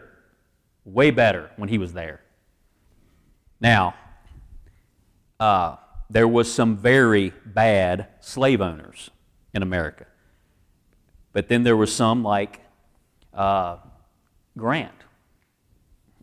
way 0.86 1.10
better 1.10 1.49
when 1.58 1.69
he 1.69 1.80
was 1.80 1.93
there. 1.93 2.21
Now, 3.62 3.95
uh, 5.39 5.78
there 6.10 6.28
was 6.28 6.52
some 6.52 6.78
very 6.78 7.34
bad 7.45 8.08
slave 8.19 8.62
owners 8.62 9.10
in 9.54 9.62
America. 9.62 10.06
But 11.34 11.48
then 11.48 11.63
there 11.63 11.78
was 11.78 11.93
some 11.93 12.24
like 12.24 12.62
uh, 13.34 13.78
Grant. 14.58 14.91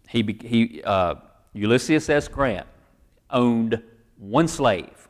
He, 0.09 0.39
he, 0.43 0.83
uh, 0.83 1.17
Ulysses 1.53 2.09
S. 2.09 2.29
Grant 2.29 2.67
owned 3.31 3.83
one 4.19 4.49
slave 4.49 5.09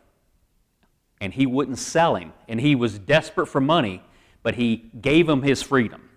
and 1.21 1.33
he 1.33 1.47
wouldn't 1.47 1.79
sell 1.79 2.17
him. 2.17 2.33
And 2.49 2.61
he 2.61 2.75
was 2.75 2.99
desperate 2.99 3.47
for 3.47 3.61
money, 3.61 4.03
but 4.43 4.55
he 4.55 4.91
gave 5.01 5.29
him 5.29 5.43
his 5.43 5.62
freedom. 5.62 6.09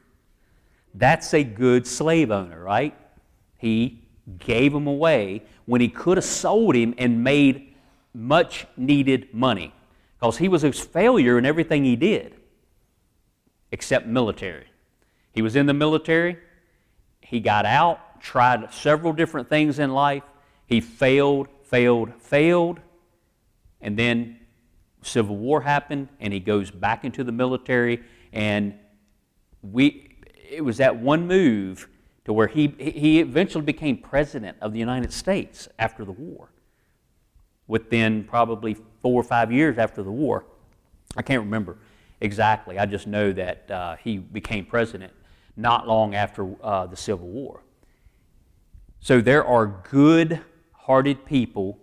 That's 0.94 1.34
a 1.34 1.44
good 1.44 1.88
slave 1.88 2.32
owner, 2.32 2.62
right? 2.62 2.96
He 3.58 4.08
gave 4.38 4.74
him 4.74 4.88
away 4.88 5.44
when 5.70 5.82
he 5.82 5.88
could 5.88 6.18
have 6.18 6.26
sold 6.26 6.74
him 6.76 6.96
and 6.98 7.24
made 7.24 7.76
much 8.12 8.66
needed 8.76 9.32
money 9.32 9.72
because 10.18 10.36
he 10.36 10.48
was 10.48 10.64
a 10.64 10.72
failure 10.72 11.38
in 11.38 11.46
everything 11.46 11.84
he 11.84 11.96
did 11.96 12.34
except 13.72 14.08
military. 14.08 14.66
He 15.32 15.44
was 15.44 15.56
in 15.56 15.68
the 15.68 15.76
military, 15.76 16.40
he 17.22 17.40
got 17.40 17.68
out, 17.68 18.20
tried 18.20 18.74
several 18.74 19.14
different 19.14 19.48
things 19.48 19.78
in 19.78 19.92
life. 19.92 20.24
He 20.66 20.82
failed, 20.82 21.48
failed, 21.62 22.20
failed, 22.20 22.80
and 23.80 23.96
then 23.96 24.40
Civil 25.04 25.38
War 25.38 25.62
happened, 25.62 26.08
and 26.20 26.34
he 26.34 26.40
goes 26.40 26.72
back 26.72 27.06
into 27.06 27.24
the 27.24 27.32
military, 27.32 28.02
and 28.34 28.74
we, 29.62 30.16
it 30.50 30.66
was 30.66 30.78
that 30.78 30.98
one 30.98 31.28
move 31.28 31.88
to 32.30 32.34
where 32.34 32.46
he, 32.46 32.68
he 32.78 33.20
eventually 33.22 33.64
became 33.64 33.98
president 33.98 34.56
of 34.62 34.72
the 34.72 34.78
United 34.78 35.12
States 35.12 35.68
after 35.80 36.06
the 36.06 36.12
war. 36.12 36.52
Within 37.66 38.24
probably 38.24 38.78
four 39.02 39.20
or 39.20 39.24
five 39.24 39.52
years 39.52 39.80
after 39.80 40.04
the 40.04 40.12
war, 40.12 40.46
I 41.18 41.24
can't 41.24 41.42
remember 41.42 41.80
exactly. 42.22 42.78
I 42.78 42.86
just 42.86 43.08
know 43.08 43.34
that 43.34 43.72
uh, 43.72 43.96
he 43.96 44.20
became 44.20 44.64
president 44.64 45.12
not 45.58 45.88
long 45.88 46.14
after 46.14 46.54
uh, 46.62 46.86
the 46.86 46.96
Civil 46.96 47.30
War. 47.30 47.64
So 49.00 49.22
there 49.22 49.44
are 49.44 49.66
good 49.90 50.40
hearted 50.74 51.26
people. 51.26 51.80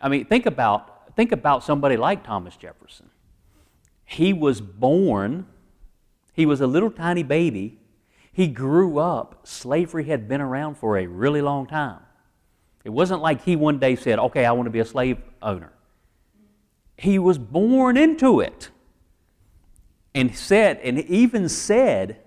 I 0.00 0.08
mean, 0.08 0.26
think 0.26 0.46
about 0.46 0.98
Think 1.18 1.32
about 1.32 1.64
somebody 1.64 1.96
like 1.96 2.22
Thomas 2.22 2.56
Jefferson. 2.56 3.10
He 4.04 4.32
was 4.32 4.60
born, 4.60 5.46
he 6.32 6.46
was 6.46 6.60
a 6.60 6.66
little 6.68 6.92
tiny 6.92 7.24
baby. 7.24 7.80
He 8.38 8.46
grew 8.46 8.98
up, 8.98 9.40
slavery 9.42 10.04
had 10.04 10.28
been 10.28 10.40
around 10.40 10.76
for 10.76 10.96
a 10.96 11.08
really 11.08 11.42
long 11.42 11.66
time. 11.66 11.98
It 12.84 12.90
wasn't 12.90 13.20
like 13.20 13.42
he 13.42 13.56
one 13.56 13.80
day 13.80 13.96
said, 13.96 14.20
Okay, 14.20 14.44
I 14.44 14.52
want 14.52 14.68
to 14.68 14.70
be 14.70 14.78
a 14.78 14.84
slave 14.84 15.18
owner. 15.42 15.72
He 16.96 17.18
was 17.18 17.36
born 17.36 17.96
into 17.96 18.38
it. 18.38 18.70
And 20.14 20.36
said, 20.36 20.78
and 20.84 21.00
even 21.00 21.48
said 21.48 22.18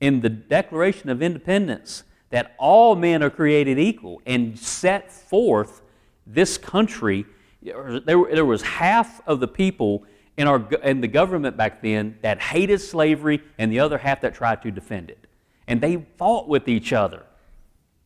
in 0.00 0.22
the 0.22 0.30
Declaration 0.30 1.10
of 1.10 1.20
Independence 1.20 2.04
that 2.30 2.54
all 2.58 2.96
men 2.96 3.22
are 3.22 3.28
created 3.28 3.78
equal 3.78 4.22
and 4.24 4.58
set 4.58 5.12
forth 5.12 5.82
this 6.26 6.56
country 6.56 7.26
there, 7.60 8.46
was 8.46 8.62
half 8.62 9.20
of 9.28 9.40
the 9.40 9.48
people 9.48 10.06
in, 10.38 10.46
our, 10.46 10.66
in 10.82 11.02
the 11.02 11.08
government 11.08 11.58
back 11.58 11.82
then 11.82 12.16
that 12.22 12.40
hated 12.40 12.80
slavery 12.80 13.42
and 13.58 13.70
the 13.70 13.80
other 13.80 13.98
half 13.98 14.22
that 14.22 14.34
tried 14.34 14.62
to 14.62 14.70
defend 14.70 15.10
it. 15.10 15.23
And 15.66 15.80
they 15.80 16.04
fought 16.18 16.48
with 16.48 16.68
each 16.68 16.92
other. 16.92 17.24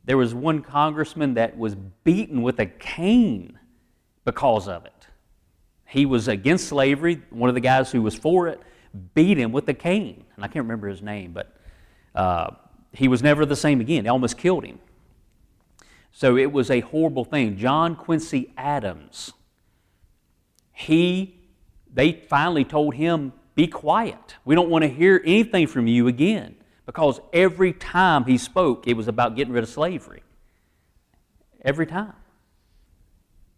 There 0.04 0.16
was 0.16 0.34
one 0.34 0.62
congressman 0.62 1.34
that 1.34 1.58
was 1.58 1.74
beaten 1.74 2.42
with 2.42 2.58
a 2.60 2.66
cane 2.66 3.58
because 4.24 4.68
of 4.68 4.86
it. 4.86 5.06
He 5.86 6.06
was 6.06 6.28
against 6.28 6.68
slavery. 6.68 7.22
One 7.30 7.48
of 7.48 7.54
the 7.54 7.60
guys 7.60 7.90
who 7.90 8.02
was 8.02 8.14
for 8.14 8.48
it 8.48 8.60
beat 9.14 9.38
him 9.38 9.52
with 9.52 9.68
a 9.68 9.74
cane. 9.74 10.24
And 10.36 10.44
I 10.44 10.48
can't 10.48 10.64
remember 10.64 10.88
his 10.88 11.02
name, 11.02 11.32
but 11.32 11.56
uh, 12.14 12.50
he 12.92 13.08
was 13.08 13.22
never 13.22 13.44
the 13.44 13.56
same 13.56 13.80
again. 13.80 14.04
They 14.04 14.10
almost 14.10 14.38
killed 14.38 14.64
him. 14.64 14.78
So 16.12 16.36
it 16.36 16.52
was 16.52 16.70
a 16.70 16.80
horrible 16.80 17.24
thing. 17.24 17.56
John 17.56 17.94
Quincy 17.96 18.52
Adams 18.56 19.32
he, 20.80 21.34
they 21.92 22.12
finally 22.12 22.64
told 22.64 22.94
him, 22.94 23.32
Be 23.56 23.66
quiet. 23.66 24.36
We 24.44 24.54
don't 24.54 24.70
want 24.70 24.82
to 24.82 24.88
hear 24.88 25.20
anything 25.24 25.66
from 25.66 25.88
you 25.88 26.06
again. 26.06 26.54
Because 26.88 27.20
every 27.34 27.74
time 27.74 28.24
he 28.24 28.38
spoke, 28.38 28.88
it 28.88 28.94
was 28.94 29.08
about 29.08 29.36
getting 29.36 29.52
rid 29.52 29.62
of 29.62 29.68
slavery. 29.68 30.22
Every 31.62 31.84
time. 31.84 32.14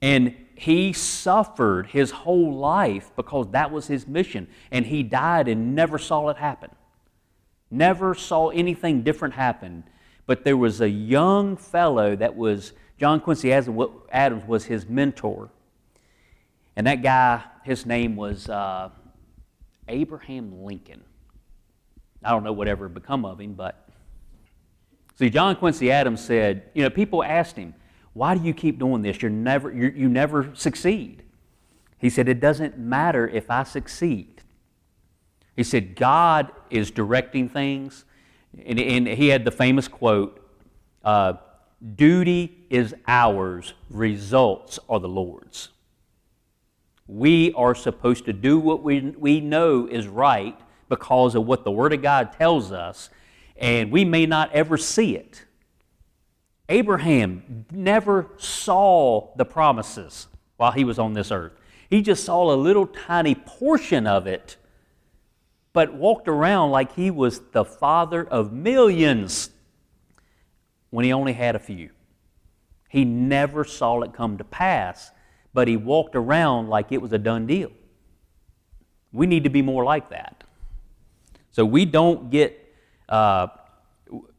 And 0.02 0.34
he 0.56 0.92
suffered 0.92 1.86
his 1.86 2.10
whole 2.10 2.52
life 2.56 3.12
because 3.14 3.52
that 3.52 3.70
was 3.70 3.86
his 3.86 4.08
mission. 4.08 4.48
And 4.72 4.84
he 4.84 5.04
died 5.04 5.46
and 5.46 5.76
never 5.76 5.96
saw 5.96 6.28
it 6.30 6.38
happen. 6.38 6.70
Never 7.70 8.16
saw 8.16 8.48
anything 8.48 9.02
different 9.02 9.34
happen. 9.34 9.84
But 10.26 10.42
there 10.42 10.56
was 10.56 10.80
a 10.80 10.90
young 10.90 11.56
fellow 11.56 12.16
that 12.16 12.34
was, 12.34 12.72
John 12.98 13.20
Quincy 13.20 13.52
Adams 13.52 14.44
was 14.48 14.64
his 14.64 14.88
mentor. 14.88 15.50
And 16.74 16.84
that 16.88 17.00
guy, 17.00 17.44
his 17.62 17.86
name 17.86 18.16
was 18.16 18.48
uh, 18.48 18.90
Abraham 19.86 20.64
Lincoln. 20.64 21.04
I 22.22 22.30
don't 22.30 22.44
know 22.44 22.52
whatever 22.52 22.88
become 22.88 23.24
of 23.24 23.40
him, 23.40 23.54
but 23.54 23.88
see, 25.16 25.30
John 25.30 25.56
Quincy 25.56 25.90
Adams 25.90 26.22
said, 26.22 26.64
you 26.74 26.82
know, 26.82 26.90
people 26.90 27.24
asked 27.24 27.56
him, 27.56 27.74
why 28.12 28.34
do 28.34 28.44
you 28.44 28.52
keep 28.52 28.78
doing 28.78 29.02
this? 29.02 29.22
You're 29.22 29.30
never, 29.30 29.72
you're, 29.72 29.90
you 29.90 30.08
never 30.08 30.54
succeed. 30.54 31.22
He 31.98 32.10
said, 32.10 32.28
It 32.28 32.40
doesn't 32.40 32.78
matter 32.78 33.28
if 33.28 33.50
I 33.50 33.62
succeed. 33.62 34.42
He 35.54 35.62
said, 35.62 35.94
God 35.94 36.50
is 36.70 36.90
directing 36.90 37.48
things. 37.48 38.04
And, 38.64 38.80
and 38.80 39.06
he 39.06 39.28
had 39.28 39.44
the 39.44 39.50
famous 39.50 39.86
quote 39.86 40.36
uh, 41.04 41.34
Duty 41.94 42.64
is 42.68 42.94
ours, 43.06 43.74
results 43.88 44.78
are 44.88 44.98
the 44.98 45.08
Lord's. 45.08 45.68
We 47.06 47.52
are 47.54 47.74
supposed 47.74 48.24
to 48.26 48.32
do 48.32 48.58
what 48.58 48.82
we, 48.82 49.00
we 49.00 49.40
know 49.40 49.86
is 49.86 50.06
right 50.06 50.58
because 50.90 51.34
of 51.34 51.46
what 51.46 51.64
the 51.64 51.70
Word 51.70 51.94
of 51.94 52.02
God 52.02 52.34
tells 52.34 52.70
us, 52.70 53.08
and 53.56 53.90
we 53.90 54.04
may 54.04 54.26
not 54.26 54.52
ever 54.52 54.76
see 54.76 55.16
it. 55.16 55.46
Abraham 56.68 57.64
never 57.70 58.28
saw 58.36 59.34
the 59.36 59.46
promises 59.46 60.28
while 60.58 60.72
he 60.72 60.84
was 60.84 60.98
on 60.98 61.14
this 61.14 61.30
earth. 61.32 61.52
He 61.88 62.02
just 62.02 62.24
saw 62.24 62.52
a 62.52 62.54
little 62.54 62.86
tiny 62.86 63.34
portion 63.34 64.06
of 64.06 64.26
it, 64.26 64.56
but 65.72 65.94
walked 65.94 66.28
around 66.28 66.70
like 66.70 66.94
he 66.94 67.10
was 67.10 67.40
the 67.52 67.64
father 67.64 68.24
of 68.24 68.52
millions 68.52 69.50
when 70.90 71.04
he 71.04 71.12
only 71.12 71.32
had 71.32 71.56
a 71.56 71.58
few. 71.58 71.90
He 72.88 73.04
never 73.04 73.64
saw 73.64 74.00
it 74.02 74.12
come 74.12 74.38
to 74.38 74.44
pass, 74.44 75.12
but 75.54 75.68
he 75.68 75.76
walked 75.76 76.16
around 76.16 76.68
like 76.68 76.92
it 76.92 77.00
was 77.00 77.12
a 77.12 77.18
done 77.18 77.46
deal. 77.46 77.70
We 79.12 79.26
need 79.26 79.44
to 79.44 79.50
be 79.50 79.62
more 79.62 79.84
like 79.84 80.10
that. 80.10 80.44
So 81.52 81.64
we 81.64 81.84
don't 81.84 82.30
get, 82.30 82.74
uh, 83.08 83.48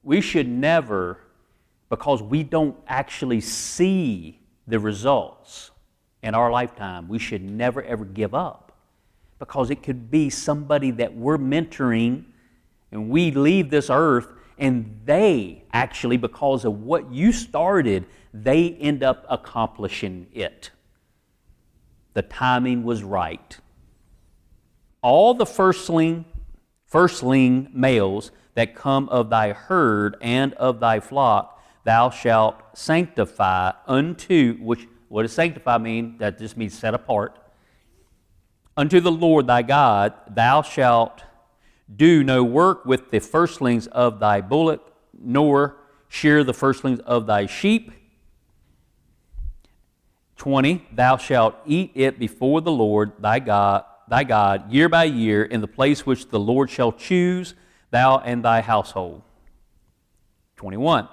we 0.04 0.22
should 0.22 0.48
never 0.48 1.20
because 1.90 2.24
we 2.24 2.42
don't 2.42 2.78
actually 2.88 3.42
see 3.42 4.40
the 4.66 4.80
results 4.80 5.72
in 6.24 6.34
our 6.34 6.50
lifetime, 6.50 7.08
we 7.10 7.20
should 7.20 7.44
never 7.44 7.84
ever 7.84 8.06
give 8.06 8.34
up. 8.34 8.72
Because 9.40 9.70
it 9.70 9.84
could 9.84 10.10
be 10.10 10.30
somebody 10.30 10.92
that 10.92 11.16
we're 11.16 11.38
mentoring 11.38 12.24
and 12.92 13.10
we 13.10 13.32
leave 13.32 13.70
this 13.70 13.90
earth 13.90 14.28
and 14.58 15.02
they 15.06 15.64
actually, 15.74 16.18
because 16.18 16.64
of 16.64 16.82
what 16.84 17.12
you 17.12 17.32
started, 17.32 18.06
they 18.34 18.70
end 18.76 19.04
up 19.04 19.26
accomplishing 19.28 20.28
it. 20.32 20.70
The 22.14 22.22
timing 22.22 22.84
was 22.84 23.04
right. 23.04 23.60
All 25.02 25.34
the 25.34 25.46
firstling, 25.46 26.26
firstling 26.92 27.70
males 27.74 28.32
that 28.54 28.76
come 28.76 29.08
of 29.10 29.30
thy 29.30 29.54
herd 29.54 30.18
and 30.22 30.54
of 30.56 30.82
thy 30.82 31.00
flock 31.00 31.58
thou 31.86 32.10
shalt 32.10 32.62
sanctify 32.74 33.72
unto, 33.88 34.58
which 34.58 34.88
what 35.08 35.24
does 35.24 35.34
sanctify 35.34 35.78
mean? 35.78 36.18
That 36.20 36.38
just 36.38 36.56
means 36.56 36.78
set 36.78 36.94
apart. 36.94 37.38
Unto 38.78 39.00
the 39.00 39.12
Lord 39.12 39.48
thy 39.48 39.62
God, 39.62 40.14
thou 40.30 40.62
shalt 40.62 41.24
do 41.94 42.24
no 42.24 42.44
work 42.44 42.86
with 42.86 43.12
the 43.12 43.20
firstlings 43.20 43.88
of 43.88 44.20
thy 44.20 44.40
bullock, 44.42 44.94
nor 45.18 45.78
shear 46.08 46.44
the 46.44 46.54
firstlings 46.54 47.00
of 47.02 47.26
thy 47.26 47.46
sheep. 47.46 47.92
20 50.38 50.88
Thou 50.94 51.18
shalt 51.18 51.56
eat 51.66 51.92
it 51.96 52.18
before 52.18 52.62
the 52.62 52.72
Lord 52.72 53.12
thy 53.20 53.40
God, 53.40 53.84
thy 54.08 54.24
God, 54.24 54.72
year 54.72 54.90
by 54.90 55.06
year, 55.06 55.44
in 55.44 55.62
the 55.62 55.68
place 55.68 56.06
which 56.06 56.30
the 56.30 56.40
Lord 56.40 56.70
shall 56.70 56.92
choose, 56.92 57.56
thou 57.90 58.18
and 58.20 58.44
thy 58.44 58.62
household. 58.62 59.22
21 60.58 61.08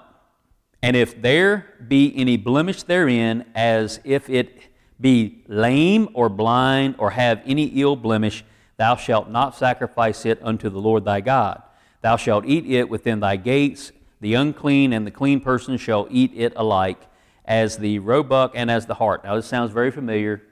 and 0.81 0.95
if 0.95 1.21
there 1.21 1.73
be 1.87 2.13
any 2.15 2.37
blemish 2.37 2.83
therein, 2.83 3.45
as 3.53 3.99
if 4.03 4.29
it 4.29 4.61
be 4.99 5.43
lame 5.47 6.09
or 6.13 6.29
blind 6.29 6.95
or 6.97 7.11
have 7.11 7.41
any 7.45 7.65
ill 7.65 7.95
blemish, 7.95 8.43
thou 8.77 8.95
shalt 8.95 9.29
not 9.29 9.55
sacrifice 9.55 10.25
it 10.25 10.39
unto 10.41 10.69
the 10.69 10.79
Lord 10.79 11.03
thy 11.03 11.21
God. 11.21 11.61
Thou 12.01 12.15
shalt 12.15 12.45
eat 12.45 12.65
it 12.65 12.89
within 12.89 13.19
thy 13.19 13.35
gates. 13.35 13.91
The 14.21 14.35
unclean 14.35 14.93
and 14.93 15.05
the 15.05 15.11
clean 15.11 15.41
person 15.41 15.77
shall 15.77 16.07
eat 16.09 16.31
it 16.33 16.53
alike, 16.55 17.01
as 17.43 17.77
the 17.77 17.99
roebuck 17.99 18.53
and 18.55 18.71
as 18.71 18.85
the 18.85 18.93
hart. 18.93 19.23
Now, 19.23 19.35
this 19.35 19.47
sounds 19.47 19.71
very 19.71 19.91
familiar. 19.91 20.43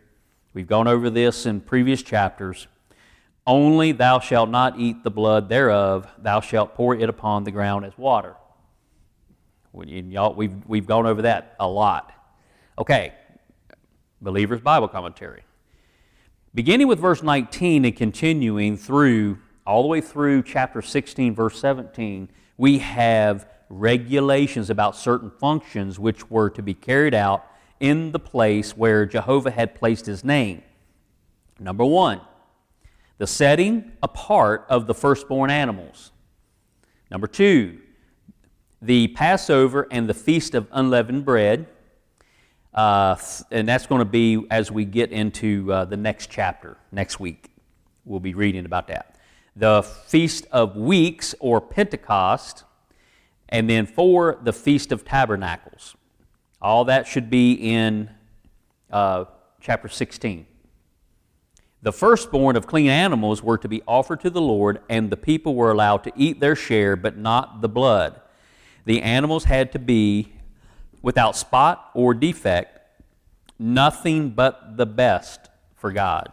We've 0.57 0.65
gone 0.65 0.87
over 0.87 1.11
this 1.11 1.45
in 1.45 1.61
previous 1.61 2.01
chapters. 2.01 2.65
Only 3.45 3.91
thou 3.91 4.19
shalt 4.19 4.49
not 4.49 4.79
eat 4.79 5.03
the 5.03 5.11
blood 5.11 5.49
thereof, 5.49 6.07
thou 6.17 6.41
shalt 6.41 6.73
pour 6.73 6.95
it 6.95 7.07
upon 7.07 7.43
the 7.43 7.51
ground 7.51 7.85
as 7.85 7.95
water. 7.95 8.35
Y'all, 9.71 10.33
we've, 10.33 10.55
we've 10.65 10.87
gone 10.87 11.05
over 11.05 11.21
that 11.21 11.55
a 11.59 11.67
lot. 11.67 12.11
Okay, 12.75 13.13
Believer's 14.19 14.59
Bible 14.61 14.87
Commentary. 14.87 15.43
Beginning 16.55 16.87
with 16.87 16.97
verse 16.97 17.21
19 17.21 17.85
and 17.85 17.95
continuing 17.95 18.77
through, 18.77 19.37
all 19.63 19.83
the 19.83 19.87
way 19.87 20.01
through 20.01 20.41
chapter 20.41 20.81
16, 20.81 21.35
verse 21.35 21.59
17, 21.59 22.31
we 22.57 22.79
have 22.79 23.47
regulations 23.69 24.71
about 24.71 24.95
certain 24.95 25.29
functions 25.29 25.99
which 25.99 26.31
were 26.31 26.49
to 26.49 26.63
be 26.63 26.73
carried 26.73 27.13
out 27.13 27.45
in 27.79 28.11
the 28.11 28.19
place 28.19 28.75
where 28.75 29.05
Jehovah 29.05 29.51
had 29.51 29.75
placed 29.75 30.05
his 30.05 30.23
name. 30.23 30.63
Number 31.59 31.85
one, 31.85 32.21
the 33.17 33.27
setting 33.27 33.91
apart 34.03 34.65
of 34.69 34.87
the 34.87 34.93
firstborn 34.93 35.49
animals. 35.49 36.11
Number 37.09 37.27
two, 37.27 37.79
the 38.81 39.07
Passover 39.09 39.87
and 39.91 40.07
the 40.07 40.13
Feast 40.13 40.53
of 40.53 40.67
Unleavened 40.71 41.25
Bread. 41.25 41.67
Uh, 42.73 43.15
and 43.49 43.67
that's 43.67 43.87
going 43.87 43.99
to 43.99 44.05
be 44.05 44.45
as 44.51 44.71
we 44.71 44.85
get 44.85 45.11
into 45.11 45.71
uh, 45.71 45.85
the 45.85 45.97
next 45.97 46.29
chapter 46.29 46.77
next 46.91 47.19
week. 47.19 47.49
We'll 48.05 48.19
be 48.19 48.35
reading 48.35 48.65
about 48.65 48.87
that. 48.89 49.17
The 49.55 49.81
Feast 49.81 50.45
of 50.51 50.75
Weeks 50.75 51.33
or 51.39 51.59
Pentecost, 51.59 52.63
and 53.49 53.67
then 53.67 53.87
four, 53.87 54.37
the 54.43 54.53
Feast 54.53 54.91
of 54.91 55.03
Tabernacles. 55.03 55.95
All 56.61 56.85
that 56.85 57.07
should 57.07 57.29
be 57.29 57.53
in 57.53 58.09
uh, 58.91 59.25
chapter 59.61 59.87
16. 59.87 60.45
The 61.81 61.91
firstborn 61.93 62.55
of 62.55 62.67
clean 62.67 62.89
animals 62.89 63.43
were 63.43 63.57
to 63.59 63.67
be 63.67 63.81
offered 63.87 64.21
to 64.21 64.29
the 64.29 64.41
Lord, 64.41 64.81
and 64.89 65.09
the 65.09 65.17
people 65.17 65.55
were 65.55 65.71
allowed 65.71 66.03
to 66.05 66.11
eat 66.15 66.39
their 66.39 66.55
share, 66.55 66.95
but 66.95 67.17
not 67.17 67.61
the 67.61 67.69
blood 67.69 68.21
the 68.87 69.01
animals 69.01 69.43
had 69.43 69.73
to 69.73 69.79
be 69.79 70.31
without 71.01 71.35
spot 71.35 71.91
or 71.93 72.13
defect, 72.13 72.79
nothing 73.59 74.29
but 74.29 74.77
the 74.77 74.85
best 74.85 75.49
for 75.75 75.91
God. 75.91 76.31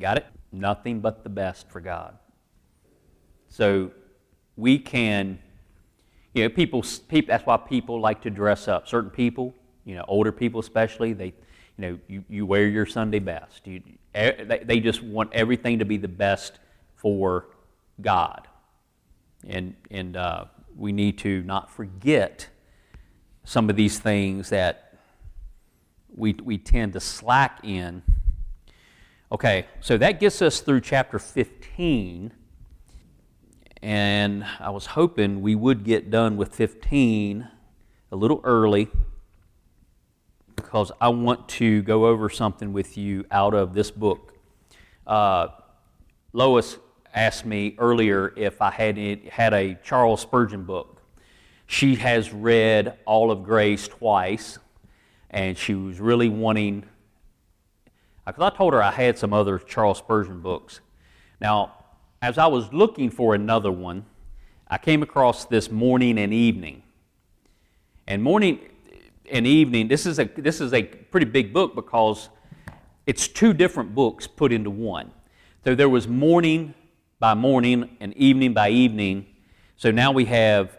Got 0.00 0.16
it? 0.16 0.26
Nothing 0.50 1.00
but 1.00 1.22
the 1.22 1.28
best 1.28 1.68
for 1.68 1.82
God. 1.82 2.16
So 3.50 3.90
we 4.56 4.78
can, 4.78 5.38
you 6.34 6.44
know, 6.44 6.48
people, 6.48 6.84
people 7.08 7.28
that's 7.28 7.44
why 7.44 7.56
people 7.56 8.00
like 8.00 8.22
to 8.22 8.30
dress 8.30 8.68
up. 8.68 8.88
Certain 8.88 9.10
people, 9.10 9.54
you 9.84 9.94
know, 9.94 10.04
older 10.08 10.32
people 10.32 10.60
especially, 10.60 11.12
they, 11.12 11.26
you 11.26 11.32
know, 11.78 11.98
you, 12.08 12.24
you 12.28 12.46
wear 12.46 12.66
your 12.68 12.86
Sunday 12.86 13.18
best. 13.18 13.66
You, 13.66 13.82
they 14.14 14.80
just 14.80 15.02
want 15.02 15.32
everything 15.32 15.78
to 15.78 15.84
be 15.84 15.96
the 15.96 16.08
best 16.08 16.58
for 16.96 17.46
God. 18.00 18.48
And, 19.46 19.74
and 19.90 20.16
uh, 20.16 20.44
we 20.76 20.92
need 20.92 21.18
to 21.18 21.42
not 21.42 21.70
forget 21.70 22.48
some 23.44 23.68
of 23.68 23.76
these 23.76 23.98
things 23.98 24.50
that 24.50 24.98
we, 26.14 26.34
we 26.42 26.58
tend 26.58 26.92
to 26.92 27.00
slack 27.00 27.60
in. 27.62 28.02
Okay, 29.30 29.66
so 29.80 29.96
that 29.98 30.20
gets 30.20 30.42
us 30.42 30.60
through 30.60 30.82
chapter 30.82 31.18
15. 31.18 32.32
And 33.82 34.44
I 34.60 34.70
was 34.70 34.86
hoping 34.86 35.42
we 35.42 35.56
would 35.56 35.84
get 35.84 36.10
done 36.10 36.36
with 36.36 36.54
15 36.54 37.48
a 38.12 38.16
little 38.16 38.40
early 38.44 38.88
because 40.54 40.92
I 41.00 41.08
want 41.08 41.48
to 41.50 41.82
go 41.82 42.06
over 42.06 42.30
something 42.30 42.72
with 42.72 42.96
you 42.96 43.24
out 43.30 43.54
of 43.54 43.74
this 43.74 43.90
book. 43.90 44.34
Uh, 45.06 45.48
Lois 46.32 46.78
asked 47.12 47.44
me 47.44 47.74
earlier 47.78 48.32
if 48.36 48.62
I 48.62 48.70
had, 48.70 48.96
had 49.30 49.52
a 49.52 49.76
Charles 49.82 50.20
Spurgeon 50.20 50.64
book. 50.64 51.02
She 51.66 51.96
has 51.96 52.32
read 52.32 52.98
All 53.04 53.30
of 53.30 53.42
Grace 53.44 53.88
twice, 53.88 54.58
and 55.30 55.58
she 55.58 55.74
was 55.74 56.00
really 56.00 56.28
wanting. 56.28 56.84
Because 58.26 58.52
I 58.52 58.56
told 58.56 58.72
her 58.74 58.82
I 58.82 58.92
had 58.92 59.18
some 59.18 59.32
other 59.32 59.58
Charles 59.58 59.98
Spurgeon 59.98 60.40
books. 60.40 60.80
Now, 61.40 61.72
as 62.22 62.38
I 62.38 62.46
was 62.46 62.72
looking 62.72 63.10
for 63.10 63.34
another 63.34 63.72
one, 63.72 64.06
I 64.68 64.78
came 64.78 65.02
across 65.02 65.44
this 65.44 65.70
morning 65.70 66.18
and 66.18 66.32
evening. 66.32 66.84
And 68.06 68.22
morning 68.22 68.60
and 69.30 69.46
evening, 69.46 69.88
this 69.88 70.06
is 70.06 70.20
a 70.20 70.24
this 70.24 70.60
is 70.60 70.72
a 70.72 70.84
pretty 70.84 71.26
big 71.26 71.52
book 71.52 71.74
because 71.74 72.28
it's 73.06 73.26
two 73.26 73.52
different 73.52 73.94
books 73.94 74.26
put 74.28 74.52
into 74.52 74.70
one. 74.70 75.10
So 75.64 75.74
there 75.74 75.88
was 75.88 76.06
morning 76.06 76.74
by 77.18 77.34
morning 77.34 77.96
and 78.00 78.16
evening 78.16 78.54
by 78.54 78.70
evening. 78.70 79.26
So 79.76 79.90
now 79.90 80.12
we 80.12 80.24
have 80.26 80.78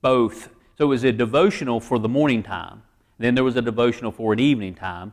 both. 0.00 0.48
So 0.78 0.84
it 0.84 0.88
was 0.88 1.04
a 1.04 1.12
devotional 1.12 1.80
for 1.80 1.98
the 1.98 2.08
morning 2.08 2.42
time. 2.42 2.82
Then 3.18 3.34
there 3.34 3.44
was 3.44 3.56
a 3.56 3.62
devotional 3.62 4.12
for 4.12 4.32
an 4.32 4.40
evening 4.40 4.74
time. 4.74 5.12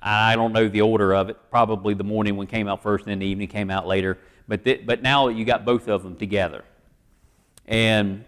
I 0.00 0.34
don't 0.34 0.52
know 0.52 0.68
the 0.68 0.80
order 0.80 1.14
of 1.14 1.28
it. 1.28 1.36
Probably 1.50 1.94
the 1.94 2.04
morning 2.04 2.36
one 2.36 2.46
came 2.46 2.68
out 2.68 2.82
first, 2.82 3.04
and 3.04 3.12
then 3.12 3.18
the 3.18 3.26
evening 3.26 3.48
came 3.48 3.70
out 3.70 3.86
later. 3.86 4.18
But, 4.48 4.64
th- 4.64 4.86
but 4.86 5.02
now 5.02 5.28
you 5.28 5.44
got 5.44 5.64
both 5.64 5.88
of 5.88 6.02
them 6.02 6.16
together. 6.16 6.64
And 7.66 8.24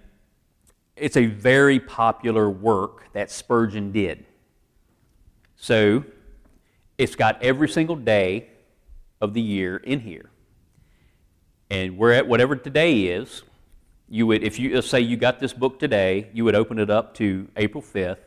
it's 0.96 1.16
a 1.16 1.26
very 1.26 1.80
popular 1.80 2.48
work 2.50 3.12
that 3.12 3.30
Spurgeon 3.30 3.90
did. 3.90 4.24
So 5.56 6.04
it's 6.98 7.16
got 7.16 7.42
every 7.42 7.68
single 7.68 7.96
day 7.96 8.48
of 9.20 9.34
the 9.34 9.40
year 9.40 9.78
in 9.78 10.00
here. 10.00 10.30
And 11.70 11.96
we're 11.96 12.12
at 12.12 12.28
whatever 12.28 12.54
today 12.54 13.04
is. 13.04 13.42
You 14.08 14.26
would, 14.26 14.42
if 14.42 14.58
you 14.58 14.82
say 14.82 15.00
you 15.00 15.16
got 15.16 15.40
this 15.40 15.54
book 15.54 15.78
today, 15.78 16.28
you 16.34 16.44
would 16.44 16.54
open 16.54 16.78
it 16.78 16.90
up 16.90 17.14
to 17.14 17.48
April 17.56 17.82
5th, 17.82 18.18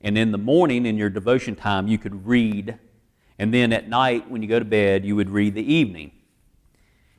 and 0.00 0.16
in 0.16 0.32
the 0.32 0.38
morning 0.38 0.86
in 0.86 0.96
your 0.96 1.10
devotion 1.10 1.54
time, 1.54 1.86
you 1.86 1.98
could 1.98 2.26
read, 2.26 2.78
and 3.38 3.52
then 3.52 3.72
at 3.72 3.88
night 3.88 4.30
when 4.30 4.42
you 4.42 4.48
go 4.48 4.58
to 4.58 4.64
bed, 4.64 5.04
you 5.04 5.16
would 5.16 5.30
read 5.30 5.54
the 5.54 5.72
evening. 5.72 6.12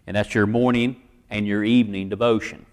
And 0.08 0.16
that's 0.16 0.34
your 0.34 0.48
morning 0.48 1.02
and 1.30 1.48
your 1.48 1.64
evening 1.64 2.10
devotion. 2.10 2.66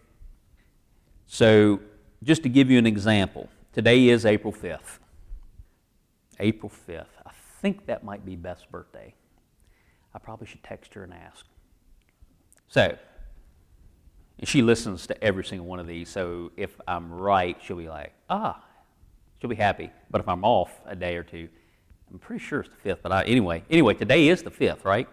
So, 1.26 1.80
just 2.22 2.42
to 2.42 2.48
give 2.48 2.70
you 2.70 2.78
an 2.78 2.86
example, 2.86 3.48
today 3.72 4.08
is 4.08 4.24
April 4.24 4.52
5th. 4.52 4.98
April 6.40 6.72
5th. 6.88 7.06
I 7.26 7.30
think 7.60 7.86
that 7.86 8.02
might 8.02 8.24
be 8.24 8.34
Beth's 8.34 8.64
birthday. 8.64 9.14
I 10.14 10.18
probably 10.18 10.46
should 10.46 10.62
text 10.62 10.94
her 10.94 11.04
and 11.04 11.12
ask. 11.12 11.44
So, 12.68 12.96
and 14.38 14.48
she 14.48 14.62
listens 14.62 15.06
to 15.08 15.22
every 15.22 15.44
single 15.44 15.66
one 15.66 15.80
of 15.80 15.86
these, 15.86 16.08
so 16.08 16.50
if 16.56 16.80
I'm 16.88 17.12
right, 17.12 17.56
she'll 17.62 17.76
be 17.76 17.88
like, 17.88 18.12
ah, 18.30 18.64
she'll 19.40 19.50
be 19.50 19.56
happy. 19.56 19.90
But 20.10 20.20
if 20.20 20.28
I'm 20.28 20.44
off 20.44 20.70
a 20.86 20.96
day 20.96 21.16
or 21.16 21.22
two, 21.22 21.48
I'm 22.10 22.18
pretty 22.18 22.44
sure 22.44 22.60
it's 22.60 22.68
the 22.70 22.76
fifth. 22.76 23.00
But 23.02 23.12
I, 23.12 23.24
anyway, 23.24 23.62
anyway, 23.70 23.94
today 23.94 24.28
is 24.28 24.42
the 24.42 24.50
fifth, 24.50 24.84
right? 24.84 25.08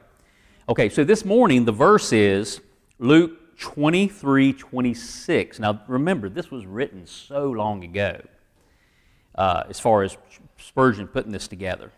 Okay, 0.67 0.89
so 0.89 1.03
this 1.03 1.25
morning 1.25 1.65
the 1.65 1.71
verse 1.71 2.11
is 2.13 2.61
Luke 2.99 3.57
23, 3.59 4.53
26. 4.53 5.59
Now 5.59 5.81
remember, 5.87 6.29
this 6.29 6.51
was 6.51 6.65
written 6.65 7.05
so 7.05 7.49
long 7.51 7.83
ago. 7.83 8.21
Uh, 9.35 9.63
as 9.67 9.81
far 9.81 10.03
as 10.03 10.17
Spurgeon 10.57 11.07
putting 11.07 11.33
this 11.33 11.49
together. 11.49 11.91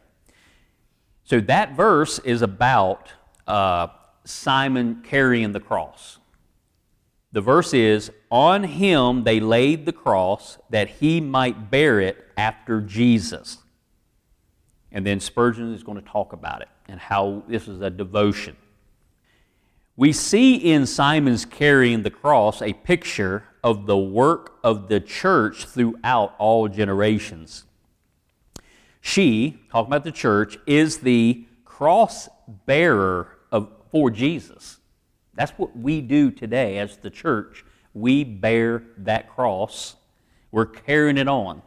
So 1.24 1.40
that 1.42 1.76
verse 1.76 2.18
is 2.20 2.42
about 2.42 3.12
uh, 3.46 3.88
Simon 4.24 5.04
carrying 5.04 5.52
the 5.52 5.60
cross. 5.60 6.18
The 7.32 7.42
verse 7.42 7.74
is, 7.74 8.12
On 8.32 8.64
him 8.64 9.24
they 9.24 9.40
laid 9.40 9.86
the 9.86 9.94
cross 9.94 10.58
that 10.70 10.90
he 10.90 11.22
might 11.22 11.70
bear 11.70 12.00
it 12.00 12.26
after 12.38 12.82
Jesus. 12.82 13.58
And 14.92 15.06
then 15.06 15.20
Spurgeon 15.20 15.74
is 15.74 15.84
going 15.84 16.02
to 16.02 16.10
talk 16.10 16.34
about 16.34 16.62
it 16.62 16.70
and 16.88 17.00
how 17.00 17.44
this 17.48 17.68
is 17.68 17.82
a 17.82 17.90
devotion. 17.90 18.56
We 19.96 20.14
see 20.14 20.56
in 20.56 20.86
Simon's 20.86 21.44
carrying 21.44 22.04
the 22.04 22.12
cross 22.12 22.62
a 22.62 22.74
picture 22.74 23.44
of 23.64 23.88
the 23.88 23.98
work 23.98 24.60
of 24.64 24.88
the 24.88 25.00
church 25.00 25.66
throughout 25.66 26.36
all 26.38 26.68
generations. 26.68 27.66
She, 29.02 29.60
talking 29.72 29.90
about 29.90 30.04
the 30.04 30.12
church, 30.12 30.58
is 30.68 31.00
the 31.00 31.46
cross 31.66 32.30
bearer 32.66 33.38
of, 33.52 33.72
for 33.92 34.12
Jesus. 34.12 34.78
That's 35.38 35.52
what 35.52 35.78
we 35.78 36.02
do 36.02 36.32
today 36.32 36.80
as 36.80 36.98
the 36.98 37.12
church. 37.12 37.64
We 37.94 38.24
bear 38.24 38.84
that 38.98 39.30
cross, 39.30 39.96
we're 40.52 40.66
carrying 40.66 41.18
it 41.18 41.28
on. 41.28 41.62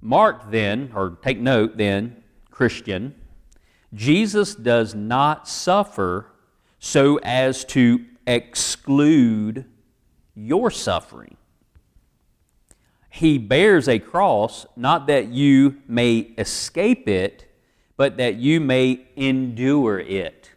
Mark 0.00 0.50
then, 0.50 0.90
or 0.94 1.18
take 1.22 1.38
note 1.38 1.76
then, 1.76 2.22
Christian, 2.50 3.14
Jesus 3.92 4.54
does 4.54 4.94
not 4.94 5.46
suffer 5.46 6.26
so 6.78 7.18
as 7.22 7.64
to 7.66 8.06
exclude 8.26 9.66
your 10.34 10.70
suffering. 10.70 11.36
He 13.10 13.36
bears 13.36 13.88
a 13.88 13.98
cross, 13.98 14.64
not 14.76 15.08
that 15.08 15.28
you 15.28 15.82
may 15.86 16.18
escape 16.38 17.06
it, 17.06 17.52
but 17.98 18.16
that 18.16 18.36
you 18.36 18.60
may 18.60 19.06
endure 19.16 19.98
it. 19.98 20.52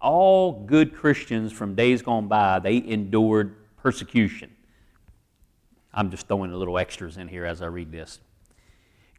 All 0.00 0.64
good 0.64 0.94
Christians 0.94 1.52
from 1.52 1.74
days 1.74 2.02
gone 2.02 2.28
by, 2.28 2.58
they 2.58 2.78
endured 2.78 3.54
persecution. 3.76 4.50
I'm 5.92 6.10
just 6.10 6.28
throwing 6.28 6.52
a 6.52 6.56
little 6.56 6.78
extras 6.78 7.16
in 7.16 7.28
here 7.28 7.44
as 7.44 7.62
I 7.62 7.66
read 7.66 7.92
this. 7.92 8.20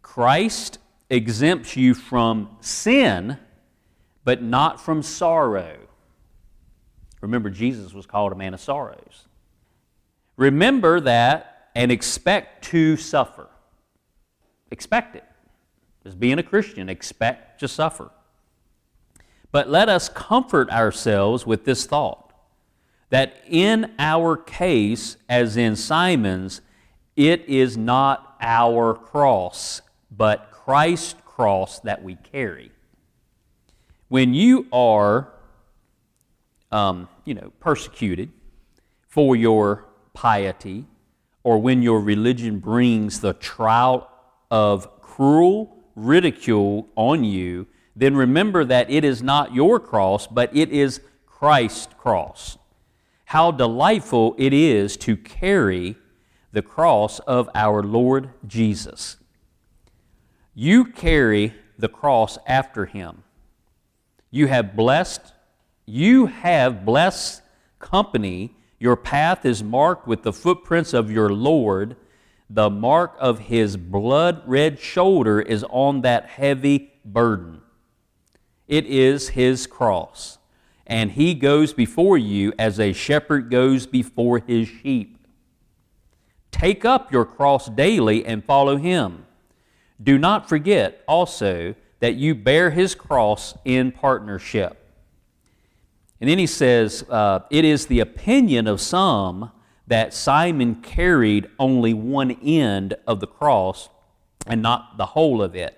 Christ 0.02 0.80
exempts 1.10 1.76
you 1.76 1.94
from 1.94 2.58
sin, 2.62 3.38
but 4.24 4.42
not 4.42 4.82
from 4.82 5.04
sorrow. 5.04 5.78
Remember, 7.22 7.50
Jesus 7.50 7.94
was 7.94 8.06
called 8.06 8.32
a 8.32 8.36
man 8.36 8.54
of 8.54 8.60
sorrows. 8.60 9.28
Remember 10.38 11.00
that 11.02 11.70
and 11.76 11.92
expect 11.92 12.64
to 12.66 12.98
suffer. 12.98 13.48
Expect 14.72 15.16
it. 15.16 15.26
As 16.04 16.16
being 16.16 16.40
a 16.40 16.44
Christian, 16.44 16.90
expect 16.90 17.60
to 17.60 17.68
suffer. 17.68 18.10
But 19.52 19.70
let 19.70 19.90
us 19.90 20.10
comfort 20.10 20.70
ourselves 20.70 21.46
with 21.46 21.66
this 21.66 21.86
thought 21.86 22.32
that 23.10 23.44
in 23.48 23.92
our 24.00 24.38
case, 24.38 25.18
as 25.28 25.58
in 25.58 25.76
Simon's, 25.76 26.62
it 27.18 27.44
is 27.48 27.76
not 27.76 28.38
our 28.40 28.94
cross, 28.94 29.82
but 30.10 30.50
Christ's 30.52 31.16
cross 31.26 31.80
that 31.82 32.02
we 32.02 32.16
carry. 32.16 32.72
When 34.08 34.34
you 34.34 34.68
are, 34.72 35.34
um, 36.72 37.10
you 37.26 37.34
know, 37.34 37.52
persecuted 37.60 38.32
for 39.08 39.36
your 39.36 39.86
piety, 40.14 40.86
or 41.44 41.62
when 41.62 41.82
your 41.82 42.00
religion 42.00 42.60
brings 42.60 43.20
the 43.20 43.34
trial 43.34 44.10
of 44.50 45.02
cruel 45.02 45.78
ridicule 45.96 46.88
on 46.96 47.26
you, 47.26 47.68
then 47.96 48.16
remember 48.16 48.64
that 48.66 48.90
it 48.90 49.04
is 49.04 49.22
not 49.22 49.54
your 49.54 49.80
cross, 49.80 50.28
but 50.28 50.56
it 50.56 50.70
is 50.70 51.02
Christ's 51.26 51.94
cross. 51.98 52.58
How 53.26 53.52
delightful 53.52 54.36
it 54.38 54.54
is 54.54 54.98
to 54.98 55.18
carry 55.18 55.98
the 56.52 56.62
cross 56.62 57.20
of 57.20 57.50
our 57.56 57.82
Lord 57.84 58.30
Jesus. 58.46 59.18
You 60.54 60.86
carry 60.86 61.54
the 61.78 61.88
cross 61.88 62.38
after 62.46 62.86
him. 62.86 63.24
You 64.30 64.48
have 64.48 64.76
blessed, 64.76 65.34
you 65.86 66.28
have 66.28 66.86
blessed 66.86 67.42
company 67.80 68.56
your 68.82 68.96
path 68.96 69.46
is 69.46 69.64
marked 69.64 70.08
with 70.08 70.24
the 70.24 70.34
footprints 70.34 70.92
of 70.92 71.12
your 71.12 71.30
Lord. 71.30 71.96
The 72.50 72.72
mark 72.72 73.16
of 73.20 73.38
his 73.38 73.78
blood 73.78 74.42
red 74.48 74.80
shoulder 74.80 75.40
is 75.40 75.64
on 75.70 76.02
that 76.02 76.26
heavy 76.26 76.92
burden. 77.06 77.62
It 78.72 78.86
is 78.86 79.30
his 79.30 79.68
cross. 79.68 80.38
And 80.88 81.12
he 81.12 81.34
goes 81.34 81.74
before 81.74 82.18
you 82.18 82.54
as 82.58 82.80
a 82.80 82.94
shepherd 82.94 83.52
goes 83.52 83.86
before 83.86 84.40
his 84.40 84.70
sheep. 84.70 85.28
Take 86.52 86.86
up 86.86 87.12
your 87.12 87.26
cross 87.26 87.68
daily 87.68 88.26
and 88.26 88.46
follow 88.46 88.78
him. 88.78 89.26
Do 90.02 90.18
not 90.18 90.48
forget 90.48 91.04
also 91.06 91.76
that 92.00 92.16
you 92.16 92.34
bear 92.34 92.72
his 92.72 92.96
cross 92.96 93.56
in 93.66 93.92
partnership. 93.92 94.78
And 96.22 96.30
then 96.30 96.38
he 96.38 96.48
says, 96.48 97.04
uh, 97.10 97.42
It 97.50 97.66
is 97.66 97.88
the 97.88 98.00
opinion 98.00 98.68
of 98.68 98.80
some 98.80 99.52
that 99.88 100.14
Simon 100.14 100.76
carried 100.76 101.50
only 101.60 101.94
one 101.94 102.32
end 102.42 102.94
of 103.06 103.20
the 103.20 103.28
cross 103.28 103.90
and 104.48 104.62
not 104.62 104.96
the 104.98 105.08
whole 105.08 105.42
of 105.42 105.56
it. 105.58 105.78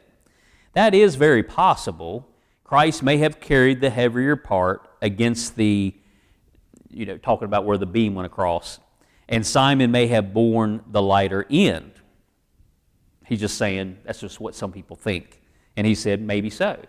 That 0.73 0.93
is 0.93 1.15
very 1.15 1.41
possible. 1.41 2.29
Christ 2.63 3.03
may 3.03 3.17
have 3.17 3.39
carried 3.39 3.81
the 3.81 3.89
heavier 3.89 4.35
part 4.35 4.89
against 5.01 5.55
the, 5.55 5.93
you 6.89 7.05
know, 7.05 7.17
talking 7.17 7.45
about 7.45 7.65
where 7.65 7.77
the 7.77 7.85
beam 7.85 8.15
went 8.15 8.25
across, 8.25 8.79
and 9.27 9.45
Simon 9.45 9.91
may 9.91 10.07
have 10.07 10.33
borne 10.33 10.83
the 10.87 11.01
lighter 11.01 11.45
end. 11.49 11.91
He's 13.25 13.39
just 13.39 13.57
saying 13.57 13.99
that's 14.03 14.19
just 14.19 14.39
what 14.39 14.55
some 14.55 14.71
people 14.71 14.95
think. 14.95 15.41
And 15.75 15.87
he 15.87 15.95
said, 15.95 16.21
maybe 16.21 16.49
so. 16.49 16.79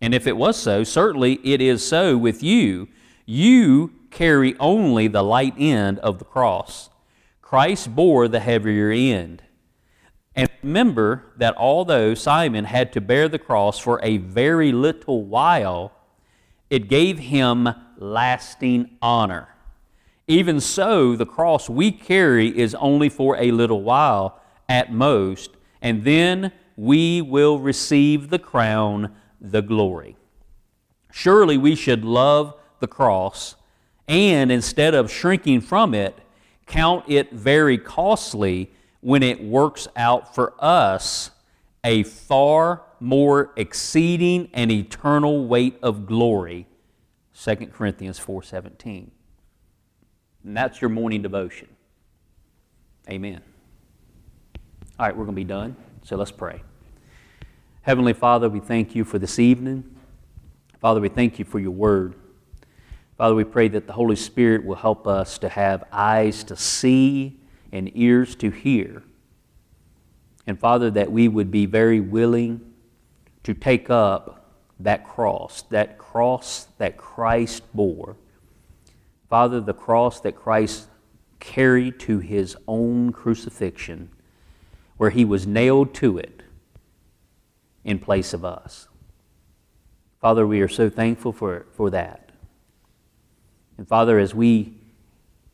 And 0.00 0.14
if 0.14 0.26
it 0.26 0.36
was 0.36 0.56
so, 0.56 0.84
certainly 0.84 1.40
it 1.44 1.60
is 1.60 1.86
so 1.86 2.16
with 2.16 2.42
you. 2.42 2.88
You 3.26 3.92
carry 4.10 4.56
only 4.58 5.08
the 5.08 5.22
light 5.22 5.54
end 5.58 5.98
of 6.00 6.18
the 6.18 6.24
cross. 6.24 6.90
Christ 7.42 7.94
bore 7.94 8.28
the 8.28 8.40
heavier 8.40 8.90
end. 8.90 9.42
And 10.34 10.48
remember 10.62 11.24
that 11.36 11.56
although 11.56 12.14
Simon 12.14 12.64
had 12.64 12.92
to 12.92 13.00
bear 13.00 13.28
the 13.28 13.38
cross 13.38 13.78
for 13.78 14.00
a 14.02 14.18
very 14.18 14.72
little 14.72 15.24
while, 15.24 15.92
it 16.68 16.88
gave 16.88 17.18
him 17.18 17.68
lasting 17.96 18.90
honor. 19.02 19.48
Even 20.28 20.60
so, 20.60 21.16
the 21.16 21.26
cross 21.26 21.68
we 21.68 21.90
carry 21.90 22.56
is 22.56 22.74
only 22.76 23.08
for 23.08 23.36
a 23.36 23.50
little 23.50 23.82
while 23.82 24.40
at 24.68 24.92
most, 24.92 25.50
and 25.82 26.04
then 26.04 26.52
we 26.76 27.20
will 27.20 27.58
receive 27.58 28.30
the 28.30 28.38
crown, 28.38 29.14
the 29.40 29.62
glory. 29.62 30.16
Surely 31.10 31.58
we 31.58 31.74
should 31.74 32.04
love 32.04 32.54
the 32.78 32.86
cross 32.86 33.56
and 34.10 34.50
instead 34.50 34.92
of 34.92 35.08
shrinking 35.08 35.60
from 35.60 35.94
it, 35.94 36.18
count 36.66 37.04
it 37.06 37.30
very 37.32 37.78
costly 37.78 38.72
when 39.00 39.22
it 39.22 39.42
works 39.42 39.88
out 39.96 40.34
for 40.34 40.54
us 40.58 41.30
a 41.84 42.02
far 42.02 42.82
more 43.00 43.52
exceeding 43.56 44.50
and 44.52 44.70
eternal 44.70 45.46
weight 45.46 45.78
of 45.82 46.06
glory. 46.06 46.66
2 47.42 47.56
corinthians 47.68 48.20
4.17 48.20 49.08
and 50.44 50.56
that's 50.56 50.80
your 50.80 50.90
morning 50.90 51.22
devotion. 51.22 51.68
Amen. 53.08 53.40
All 54.98 55.06
right 55.06 55.16
we're 55.16 55.24
going 55.24 55.34
to 55.34 55.40
be 55.40 55.44
done 55.44 55.76
so 56.02 56.16
let's 56.16 56.30
pray. 56.30 56.62
Heavenly 57.82 58.12
father 58.12 58.50
we 58.50 58.60
thank 58.60 58.94
you 58.94 59.04
for 59.04 59.18
this 59.18 59.38
evening. 59.38 59.96
Father 60.80 61.00
we 61.00 61.08
thank 61.08 61.38
you 61.38 61.46
for 61.46 61.58
your 61.58 61.70
word. 61.70 62.14
Father 63.16 63.34
we 63.34 63.44
pray 63.44 63.68
that 63.68 63.86
the 63.86 63.94
holy 63.94 64.16
spirit 64.16 64.64
will 64.64 64.76
help 64.76 65.06
us 65.06 65.38
to 65.38 65.48
have 65.48 65.84
eyes 65.90 66.44
to 66.44 66.56
see 66.56 67.39
and 67.72 67.90
ears 67.94 68.34
to 68.36 68.50
hear. 68.50 69.02
And 70.46 70.58
Father, 70.58 70.90
that 70.90 71.12
we 71.12 71.28
would 71.28 71.50
be 71.50 71.66
very 71.66 72.00
willing 72.00 72.60
to 73.44 73.54
take 73.54 73.90
up 73.90 74.52
that 74.80 75.04
cross, 75.04 75.62
that 75.70 75.98
cross 75.98 76.66
that 76.78 76.96
Christ 76.96 77.62
bore. 77.74 78.16
Father, 79.28 79.60
the 79.60 79.74
cross 79.74 80.20
that 80.20 80.34
Christ 80.34 80.88
carried 81.38 82.00
to 82.00 82.18
his 82.18 82.56
own 82.66 83.12
crucifixion, 83.12 84.10
where 84.96 85.10
he 85.10 85.24
was 85.24 85.46
nailed 85.46 85.94
to 85.94 86.18
it 86.18 86.42
in 87.84 87.98
place 87.98 88.34
of 88.34 88.44
us. 88.44 88.88
Father, 90.20 90.46
we 90.46 90.60
are 90.60 90.68
so 90.68 90.90
thankful 90.90 91.32
for, 91.32 91.66
for 91.72 91.90
that. 91.90 92.30
And 93.78 93.88
Father, 93.88 94.18
as 94.18 94.34
we 94.34 94.74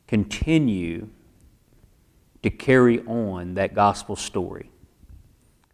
continue 0.08 1.08
to 2.46 2.50
carry 2.50 3.00
on 3.06 3.54
that 3.54 3.74
gospel 3.74 4.14
story. 4.14 4.70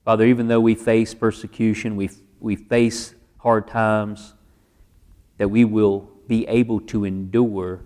Father, 0.06 0.24
even 0.24 0.48
though 0.48 0.58
we 0.58 0.74
face 0.74 1.12
persecution, 1.12 1.96
we, 1.96 2.08
we 2.40 2.56
face 2.56 3.14
hard 3.36 3.68
times, 3.68 4.32
that 5.36 5.48
we 5.48 5.66
will 5.66 6.08
be 6.28 6.48
able 6.48 6.80
to 6.80 7.04
endure 7.04 7.80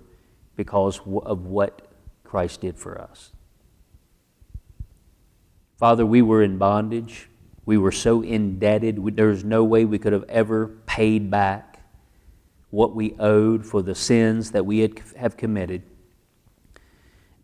because 0.54 1.00
of 1.24 1.46
what 1.46 1.88
Christ 2.22 2.60
did 2.60 2.78
for 2.78 3.00
us. 3.00 3.32
Father, 5.78 6.06
we 6.06 6.22
were 6.22 6.44
in 6.44 6.56
bondage. 6.56 7.28
We 7.64 7.76
were 7.78 7.90
so 7.90 8.22
indebted. 8.22 9.16
There 9.16 9.26
was 9.26 9.42
no 9.42 9.64
way 9.64 9.84
we 9.84 9.98
could 9.98 10.12
have 10.12 10.26
ever 10.28 10.68
paid 10.86 11.28
back 11.28 11.82
what 12.70 12.94
we 12.94 13.16
owed 13.18 13.66
for 13.66 13.82
the 13.82 13.96
sins 13.96 14.52
that 14.52 14.64
we 14.64 14.78
had, 14.78 15.02
have 15.16 15.36
committed. 15.36 15.82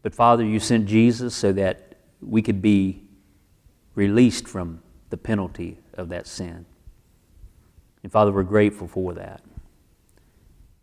But 0.03 0.15
Father, 0.15 0.45
you 0.45 0.59
sent 0.59 0.87
Jesus 0.87 1.35
so 1.35 1.53
that 1.53 1.95
we 2.21 2.43
could 2.43 2.61
be 2.61 3.03
released 3.95 4.49
from 4.49 4.83
the 5.11 5.17
penalty 5.17 5.79
of 5.95 6.09
that 6.09 6.27
sin. 6.27 6.67
And 8.03 8.11
Father, 8.11 8.33
we're 8.33 8.43
grateful 8.43 8.89
for 8.89 9.15
that. 9.15 9.43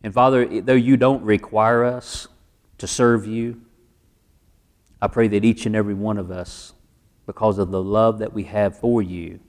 And 0.04 0.14
Father, 0.14 0.62
though 0.62 0.74
you 0.74 0.96
don't 0.96 1.24
require 1.24 1.84
us 1.84 2.28
to 2.78 2.88
serve 2.88 3.26
you, 3.28 3.62
I 5.02 5.08
pray 5.08 5.28
that 5.28 5.44
each 5.44 5.66
and 5.66 5.76
every 5.76 5.94
one 5.94 6.18
of 6.18 6.32
us, 6.32 6.74
because 7.26 7.58
of 7.58 7.72
the 7.72 7.84
love 7.84 8.20
that 8.20 8.34
we 8.34 8.44
have 8.46 8.78
for 8.78 9.02
you, 9.02 9.40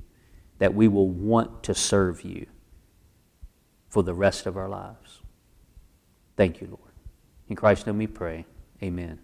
that 0.59 0.75
we 0.75 0.89
will 0.89 1.09
want 1.09 1.63
to 1.65 1.75
serve 1.75 2.23
you 2.23 2.47
for 3.89 4.03
the 4.03 4.15
rest 4.15 4.47
of 4.47 4.57
our 4.57 4.69
lives. 4.69 5.21
Thank 6.37 6.61
you, 6.61 6.69
Lord. 6.69 6.93
In 7.49 7.57
Christ's 7.57 7.87
name 7.87 7.99
we 7.99 8.07
pray. 8.07 8.47
Amen. 8.83 9.19